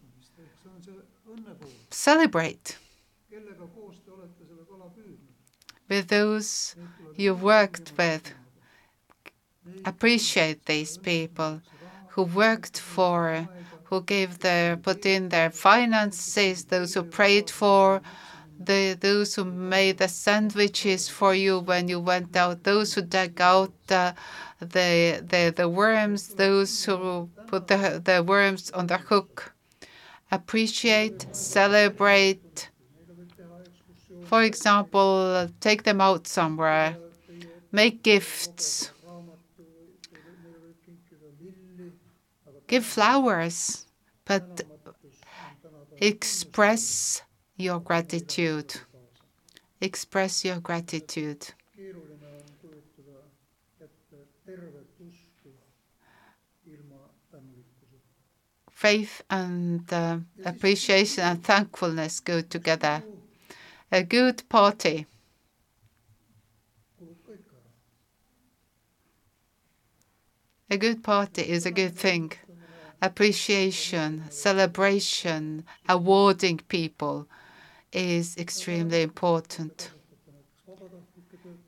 celebrate. 1.91 2.77
with 5.89 6.07
those 6.07 6.75
you've 7.15 7.41
worked 7.41 7.91
with. 7.97 8.33
Appreciate 9.85 10.65
these 10.65 10.97
people 10.97 11.61
who 12.09 12.23
worked 12.23 12.79
for, 12.79 13.49
who 13.85 14.01
gave 14.01 14.39
their, 14.39 14.77
put 14.77 15.05
in 15.05 15.29
their 15.29 15.49
finances, 15.49 16.65
those 16.65 16.93
who 16.93 17.03
prayed 17.03 17.49
for, 17.49 18.01
the, 18.59 18.97
those 18.99 19.35
who 19.35 19.45
made 19.45 19.97
the 19.97 20.07
sandwiches 20.07 21.09
for 21.09 21.33
you 21.33 21.59
when 21.59 21.87
you 21.87 21.99
went 21.99 22.35
out, 22.35 22.63
those 22.63 22.93
who 22.93 23.01
dug 23.01 23.39
out 23.39 23.71
the, 23.87 24.15
the, 24.59 25.53
the 25.55 25.69
worms, 25.69 26.29
those 26.35 26.85
who 26.85 27.29
put 27.47 27.67
the, 27.67 28.01
the 28.03 28.23
worms 28.23 28.71
on 28.71 28.87
the 28.87 28.97
hook. 28.97 29.53
Appreciate, 30.31 31.27
celebrate. 31.35 32.69
For 34.23 34.41
example, 34.41 35.47
take 35.59 35.83
them 35.83 36.01
out 36.01 36.27
somewhere, 36.27 36.97
make 37.71 38.01
gifts, 38.01 38.91
give 42.67 42.85
flowers, 42.85 43.85
but 44.25 44.61
express 45.97 47.21
your 47.57 47.79
gratitude. 47.79 48.75
Express 49.81 50.45
your 50.45 50.59
gratitude. 50.59 51.47
Faith 58.71 59.23
and 59.29 59.91
uh, 59.93 60.17
appreciation 60.43 61.23
and 61.23 61.43
thankfulness 61.43 62.19
go 62.19 62.41
together. 62.41 63.03
A 63.91 64.03
good 64.03 64.47
party. 64.49 65.05
A 70.69 70.77
good 70.77 71.03
party 71.03 71.43
is 71.43 71.65
a 71.65 71.71
good 71.71 71.95
thing. 71.95 72.33
Appreciation, 73.01 74.23
celebration, 74.29 75.65
awarding 75.87 76.57
people 76.67 77.27
is 77.91 78.37
extremely 78.37 79.01
important. 79.01 79.91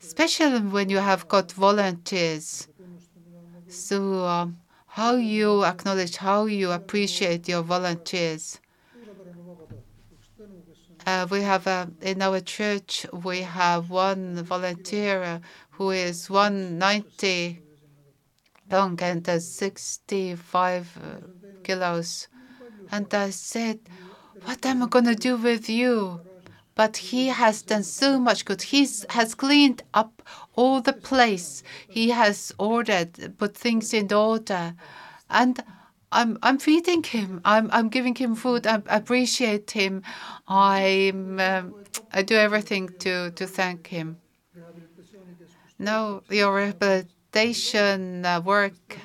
Especially 0.00 0.60
when 0.60 0.88
you 0.88 0.98
have 0.98 1.28
got 1.28 1.52
volunteers. 1.52 2.66
So, 3.68 4.26
um, 4.26 4.58
how 4.86 5.16
you 5.16 5.64
acknowledge, 5.64 6.16
how 6.16 6.46
you 6.46 6.72
appreciate 6.72 7.48
your 7.48 7.62
volunteers. 7.62 8.58
Uh, 11.06 11.26
we 11.30 11.42
have 11.42 11.66
uh, 11.66 11.86
in 12.02 12.20
our 12.20 12.40
church 12.40 13.06
we 13.12 13.40
have 13.40 13.88
one 13.90 14.42
volunteer 14.44 15.40
who 15.72 15.90
is 15.90 16.28
190 16.28 17.62
long 18.70 18.98
and 19.02 19.28
uh, 19.28 19.38
65 19.40 20.98
uh, 20.98 21.26
kilos, 21.62 22.28
and 22.90 23.12
I 23.12 23.30
said, 23.30 23.80
what 24.44 24.64
am 24.64 24.82
I 24.82 24.86
going 24.86 25.04
to 25.06 25.14
do 25.14 25.36
with 25.36 25.68
you? 25.68 26.20
But 26.74 26.96
he 26.96 27.26
has 27.26 27.62
done 27.62 27.82
so 27.82 28.20
much 28.20 28.44
good. 28.44 28.62
He 28.62 28.88
has 29.10 29.34
cleaned 29.34 29.82
up 29.92 30.22
all 30.54 30.80
the 30.80 30.92
place. 30.92 31.62
He 31.88 32.10
has 32.10 32.52
ordered, 32.58 33.36
put 33.36 33.56
things 33.56 33.92
in 33.92 34.12
order. 34.12 34.74
And 35.28 35.62
I'm 36.12 36.38
I'm 36.42 36.58
feeding 36.58 37.02
him. 37.02 37.40
I'm 37.44 37.68
I'm 37.72 37.88
giving 37.88 38.14
him 38.14 38.34
food. 38.34 38.66
I 38.66 38.80
appreciate 38.86 39.72
him. 39.72 40.02
I'm 40.46 41.40
um, 41.40 41.74
I 42.12 42.22
do 42.22 42.36
everything 42.36 42.88
to 43.00 43.30
to 43.32 43.46
thank 43.46 43.88
him. 43.88 44.16
Now 45.78 46.22
your 46.30 46.54
rehabilitation 46.54 47.17
uh, 48.24 48.40
work 48.44 48.98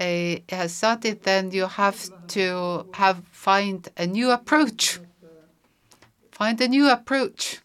uh, 0.00 0.36
has 0.48 0.74
started, 0.74 1.22
then 1.22 1.50
you 1.50 1.66
have 1.66 2.10
to 2.28 2.86
have 2.94 3.22
find 3.30 3.88
a 3.96 4.06
new 4.06 4.30
approach. 4.30 5.00
Find 6.32 6.60
a 6.60 6.68
new 6.68 6.90
approach. 6.90 7.60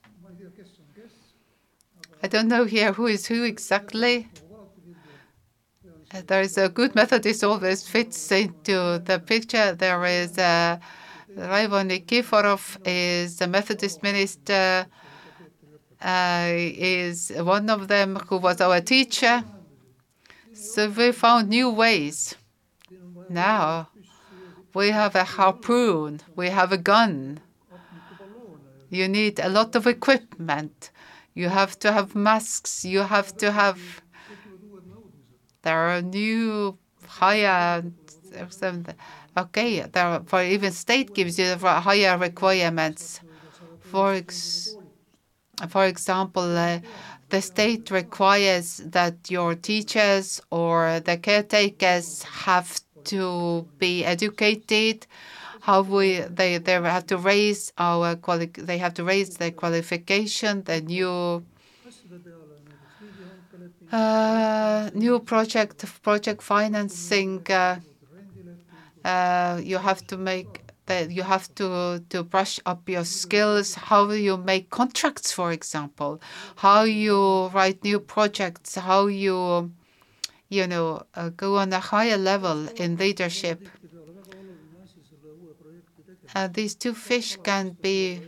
I 2.21 2.27
don't 2.27 2.47
know 2.47 2.65
here 2.65 2.93
who 2.93 3.07
is 3.07 3.27
who 3.27 3.43
exactly. 3.43 4.27
Uh, 6.11 6.21
there 6.25 6.41
is 6.41 6.57
a 6.57 6.69
good 6.69 6.95
Methodist 6.95 7.43
always 7.43 7.87
fits 7.87 8.31
into 8.31 9.01
the 9.05 9.21
picture. 9.25 9.73
There 9.73 10.03
is 10.05 10.37
uh, 10.37 10.79
Raivo 11.37 11.83
Nikiforov 11.87 12.77
is 12.85 13.41
a 13.41 13.47
Methodist 13.47 14.03
minister. 14.03 14.87
Uh, 16.01 16.53
is 16.53 17.31
one 17.35 17.69
of 17.69 17.89
them 17.89 18.15
who 18.27 18.37
was 18.37 18.61
our 18.61 18.79
teacher. 18.79 19.43
So 20.53 20.89
we 20.89 21.11
found 21.11 21.49
new 21.49 21.69
ways. 21.69 22.35
Now 23.29 23.89
we 24.73 24.91
have 24.91 25.15
a 25.15 25.23
harpoon, 25.23 26.21
we 26.35 26.49
have 26.49 26.71
a 26.71 26.77
gun. 26.77 27.41
You 28.89 29.07
need 29.07 29.39
a 29.39 29.49
lot 29.49 29.75
of 29.75 29.85
equipment. 29.85 30.89
You 31.33 31.49
have 31.49 31.77
to 31.79 31.91
have 31.91 32.15
masks. 32.15 32.83
You 32.83 33.01
have 33.01 33.37
to 33.37 33.51
have. 33.51 33.79
There 35.61 35.77
are 35.77 36.01
new 36.01 36.77
higher. 37.07 37.83
Okay, 39.37 39.81
there 39.81 40.05
are, 40.05 40.23
for 40.25 40.43
even 40.43 40.71
state 40.71 41.13
gives 41.13 41.37
you 41.37 41.55
higher 41.55 42.17
requirements. 42.17 43.21
For 43.79 44.13
ex, 44.13 44.75
for 45.67 45.85
example, 45.85 46.57
uh, 46.57 46.79
the 47.29 47.41
state 47.41 47.91
requires 47.91 48.77
that 48.77 49.29
your 49.29 49.55
teachers 49.55 50.41
or 50.49 50.99
the 50.99 51.17
caretakers 51.17 52.23
have 52.23 52.79
to 53.05 53.67
be 53.77 54.05
educated. 54.05 55.05
How 55.61 55.81
we 55.81 56.21
they 56.21 56.57
they 56.57 56.73
have 56.73 57.05
to 57.07 57.17
raise 57.17 57.73
our 57.77 58.15
quali 58.15 58.47
they 58.57 58.77
have 58.77 58.93
to 58.95 59.03
raise 59.03 59.35
their 59.35 59.51
qualification 59.51 60.63
the 60.63 60.81
new 60.81 61.43
uh, 63.91 64.89
new 64.93 65.19
project 65.19 65.85
project 66.01 66.41
financing 66.41 67.45
uh, 67.49 67.79
uh, 69.03 69.59
you 69.63 69.77
have 69.77 70.05
to 70.07 70.17
make 70.17 70.68
that 70.89 71.11
you 71.11 71.21
have 71.21 71.53
to, 71.53 72.03
to 72.09 72.23
brush 72.23 72.59
up 72.65 72.89
your 72.89 73.05
skills, 73.05 73.75
how 73.75 74.09
you 74.09 74.35
make 74.37 74.71
contracts, 74.71 75.31
for 75.31 75.51
example, 75.51 76.19
how 76.55 76.81
you 76.81 77.45
write 77.53 77.83
new 77.83 77.99
projects, 77.99 78.73
how 78.73 79.05
you, 79.05 79.71
you 80.49 80.65
know, 80.65 81.03
uh, 81.13 81.29
go 81.29 81.57
on 81.57 81.71
a 81.73 81.79
higher 81.79 82.17
level 82.17 82.67
in 82.69 82.97
leadership. 82.97 83.69
Uh, 86.35 86.47
these 86.47 86.73
two 86.73 86.95
fish 86.95 87.37
can 87.43 87.77
be 87.81 88.19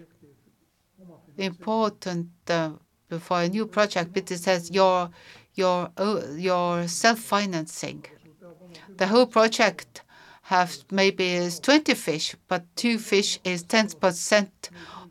important 1.38 2.30
uh, 2.48 2.72
for 3.20 3.42
a 3.42 3.50
new 3.50 3.66
project, 3.66 4.14
but 4.14 4.30
it 4.30 4.38
says 4.38 4.70
your 4.70 5.10
your 5.56 5.90
your 6.38 6.88
self-financing. 6.88 8.06
The 8.98 9.08
whole 9.08 9.26
project 9.26 10.04
have 10.52 10.84
maybe 10.92 11.28
is 11.30 11.62
20 11.62 11.94
fish, 11.94 12.36
but 12.50 12.62
two 12.76 13.00
fish 13.00 13.40
is 13.46 13.64
10% 13.64 14.50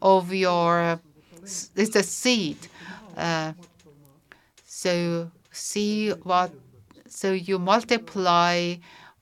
of 0.02 0.34
your, 0.34 1.00
it's 1.42 1.96
a 1.96 2.02
seed. 2.02 2.58
Uh, 3.16 3.54
so 4.66 5.30
see 5.50 6.10
what, 6.10 6.52
so 7.08 7.32
you 7.32 7.58
multiply 7.58 8.74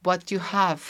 what 0.02 0.32
you 0.32 0.40
have. 0.40 0.82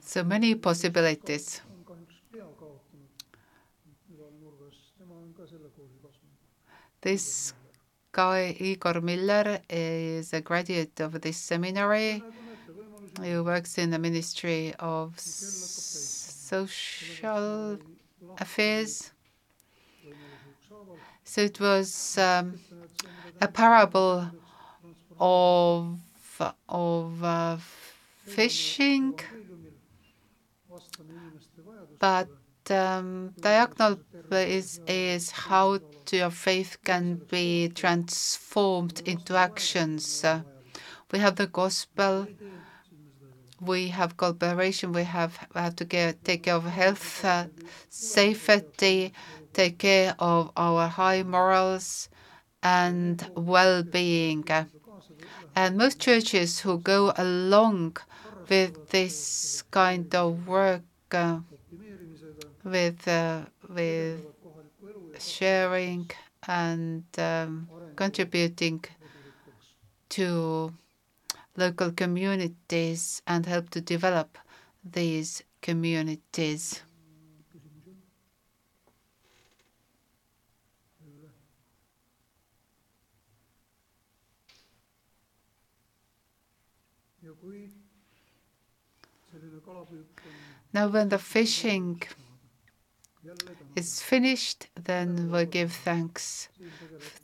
So 0.00 0.22
many 0.22 0.54
possibilities. 0.54 1.62
This 7.02 7.52
guy, 8.12 8.56
Igor 8.60 9.00
Miller, 9.00 9.58
is 9.68 10.32
a 10.32 10.40
graduate 10.40 11.00
of 11.00 11.20
this 11.20 11.36
seminary. 11.36 12.22
He 13.20 13.36
works 13.38 13.76
in 13.76 13.90
the 13.90 13.98
Ministry 13.98 14.72
of 14.78 15.18
Social 15.18 16.60
Affairs. 18.38 19.10
So 21.24 21.40
it 21.40 21.58
was 21.58 22.16
um, 22.18 22.60
a 23.40 23.48
parable 23.48 24.30
of 25.18 25.98
of 26.68 27.24
uh, 27.24 27.56
fishing, 28.26 29.18
but 31.98 32.28
um, 32.70 33.34
diaconal 33.40 33.98
is, 34.30 34.80
is 34.86 35.30
how 35.30 35.78
your 36.10 36.30
faith 36.30 36.78
can 36.84 37.20
be 37.30 37.68
transformed 37.68 39.02
into 39.04 39.36
actions. 39.36 40.24
Uh, 40.24 40.42
we 41.10 41.18
have 41.18 41.36
the 41.36 41.46
gospel, 41.46 42.26
we 43.60 43.88
have 43.88 44.16
cooperation, 44.16 44.92
we 44.92 45.04
have, 45.04 45.38
have 45.54 45.76
to 45.76 45.84
get, 45.84 46.24
take 46.24 46.44
care 46.44 46.56
of 46.56 46.64
health, 46.64 47.24
uh, 47.24 47.46
safety, 47.88 49.12
take 49.52 49.78
care 49.78 50.14
of 50.18 50.50
our 50.56 50.88
high 50.88 51.22
morals 51.22 52.08
and 52.62 53.28
well-being. 53.34 54.44
And 55.54 55.76
most 55.76 56.00
churches 56.00 56.60
who 56.60 56.78
go 56.78 57.12
along 57.16 57.98
with 58.48 58.88
this 58.88 59.62
kind 59.70 60.12
of 60.14 60.46
work, 60.46 60.82
uh, 61.12 61.40
with 62.64 63.06
uh, 63.08 63.42
with 63.68 64.20
sharing 65.18 66.10
and 66.46 67.04
um, 67.18 67.68
contributing 67.96 68.84
to 70.08 70.72
local 71.56 71.92
communities 71.92 73.22
and 73.26 73.46
help 73.46 73.70
to 73.70 73.80
develop 73.80 74.38
these 74.84 75.42
communities. 75.62 76.82
Now, 90.74 90.88
when 90.88 91.08
the 91.08 91.18
fishing 91.18 92.02
is 93.76 94.02
finished, 94.02 94.68
then 94.74 95.30
we 95.30 95.44
give 95.46 95.72
thanks. 95.72 96.48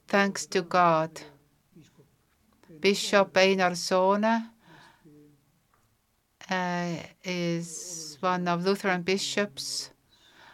Thanks 0.07 0.47
to 0.47 0.63
God. 0.63 1.21
Bishop 2.81 3.37
Einar 3.37 3.75
Soone 3.75 4.51
uh, 6.51 6.97
is 7.25 8.17
one 8.21 8.49
of 8.49 8.65
Lutheran 8.65 9.03
bishops, 9.03 9.91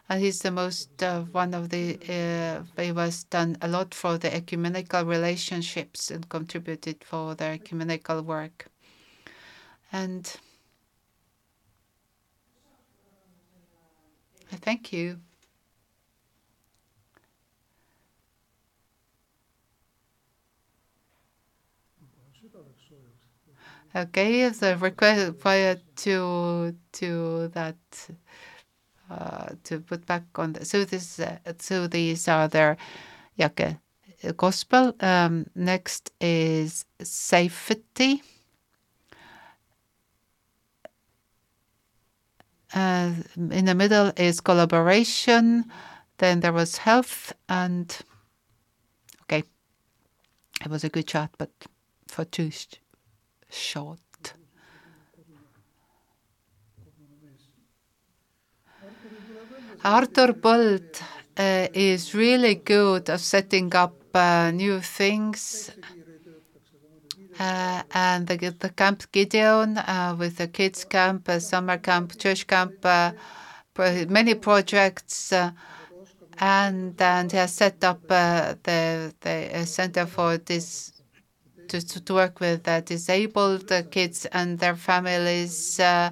and 0.09 0.23
he's 0.23 0.41
the 0.41 0.51
most 0.51 1.03
uh, 1.03 1.23
one 1.23 1.55
of 1.55 1.69
the. 1.69 1.99
Uh, 2.09 2.83
he 2.83 2.93
was 2.93 3.25
done 3.25 3.57
a 3.61 3.69
lot 3.69 3.95
for 3.95 4.19
the 4.19 4.35
ecumenical 4.35 5.05
relationships 5.05 6.11
and 6.11 6.29
contributed 6.29 7.05
for 7.05 7.35
the 7.35 7.45
ecumenical 7.45 8.23
work. 8.23 8.67
And 9.93 10.35
I 14.51 14.57
thank 14.57 14.93
you. 14.93 15.21
Okay, 23.97 24.53
so 24.53 24.75
request 24.75 25.39
prior 25.39 25.79
to 25.97 26.75
to 26.93 27.49
that 27.55 27.77
uh, 29.09 29.51
to 29.63 29.79
put 29.79 30.05
back 30.05 30.25
on. 30.35 30.55
The, 30.55 30.65
so 30.65 30.85
this 30.85 31.21
uh, 31.21 31.39
so 31.61 31.87
these 31.87 32.27
are 32.27 32.49
their 32.49 32.77
okay, 33.41 33.79
gospel. 34.37 34.95
Um, 34.99 35.47
next 35.55 36.11
is 36.21 36.87
safety. 37.01 38.23
Uh, 42.75 43.13
in 43.37 43.67
the 43.67 43.77
middle 43.77 44.11
is 44.17 44.41
collaboration. 44.41 45.67
Then 46.19 46.41
there 46.41 46.53
was 46.53 46.79
health 46.79 47.33
and 47.49 47.97
okay, 49.23 49.45
it 50.61 50.69
was 50.69 50.83
a 50.83 50.89
good 50.89 51.07
chat, 51.07 51.31
but 51.39 51.51
for 52.09 52.25
two 52.25 52.51
short. 53.55 54.01
Arthur 59.85 60.33
Bolt 60.33 61.03
uh, 61.37 61.69
is 61.75 62.15
really 62.15 62.55
good 62.55 63.11
at 63.11 63.21
setting 63.21 63.75
up 63.75 63.95
uh, 64.15 64.51
new 64.51 64.81
things. 64.81 65.71
Uh, 67.39 67.83
and 67.93 68.27
the, 68.29 68.55
the 68.61 68.71
Camp 68.71 69.03
Gideon 69.13 69.77
uh, 69.77 70.15
with 70.19 70.37
the 70.37 70.47
kids 70.47 70.85
camp, 70.85 71.29
uh, 71.29 71.41
summer 71.41 71.79
camp, 71.79 72.17
church 72.17 72.47
camp, 72.47 72.75
uh, 72.85 73.11
many 74.09 74.35
projects, 74.35 75.33
and 76.39 77.01
and 77.03 77.33
he 77.33 77.37
has 77.37 77.53
set 77.53 77.83
up 77.83 78.07
the 78.07 79.13
the 79.21 79.67
center 79.67 80.07
for 80.07 80.39
this 80.39 80.94
to, 81.69 82.05
to 82.05 82.15
work 82.15 82.41
with 82.41 82.67
uh, 82.69 82.81
disabled 82.81 83.71
uh, 83.71 83.83
kids 83.83 84.27
and 84.27 84.59
their 84.59 84.77
families. 84.77 85.79
Uh, 85.81 86.11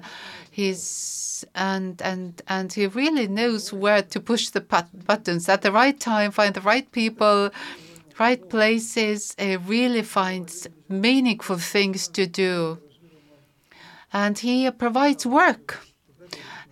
he's 0.51 1.45
and 1.55 2.01
and 2.01 2.41
and 2.47 2.73
he 2.73 2.87
really 2.87 3.27
knows 3.27 3.73
where 3.73 4.01
to 4.01 4.19
push 4.19 4.49
the 4.49 4.61
buttons 4.61 5.49
at 5.49 5.61
the 5.61 5.71
right 5.71 5.99
time, 5.99 6.31
find 6.31 6.53
the 6.53 6.61
right 6.61 6.91
people, 6.91 7.49
right 8.19 8.49
places. 8.49 9.35
He 9.37 9.57
really 9.57 10.03
finds 10.03 10.67
meaningful 10.89 11.57
things 11.57 12.07
to 12.09 12.25
do, 12.27 12.79
and 14.11 14.37
he 14.37 14.69
provides 14.71 15.25
work. 15.25 15.79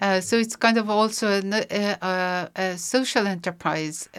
Uh, 0.01 0.19
so 0.19 0.35
it's 0.35 0.55
kind 0.55 0.79
of 0.79 0.89
also 0.89 1.27
a, 1.29 1.97
a, 2.01 2.49
a, 2.55 2.77
social 2.77 3.27
enterprise 3.27 4.09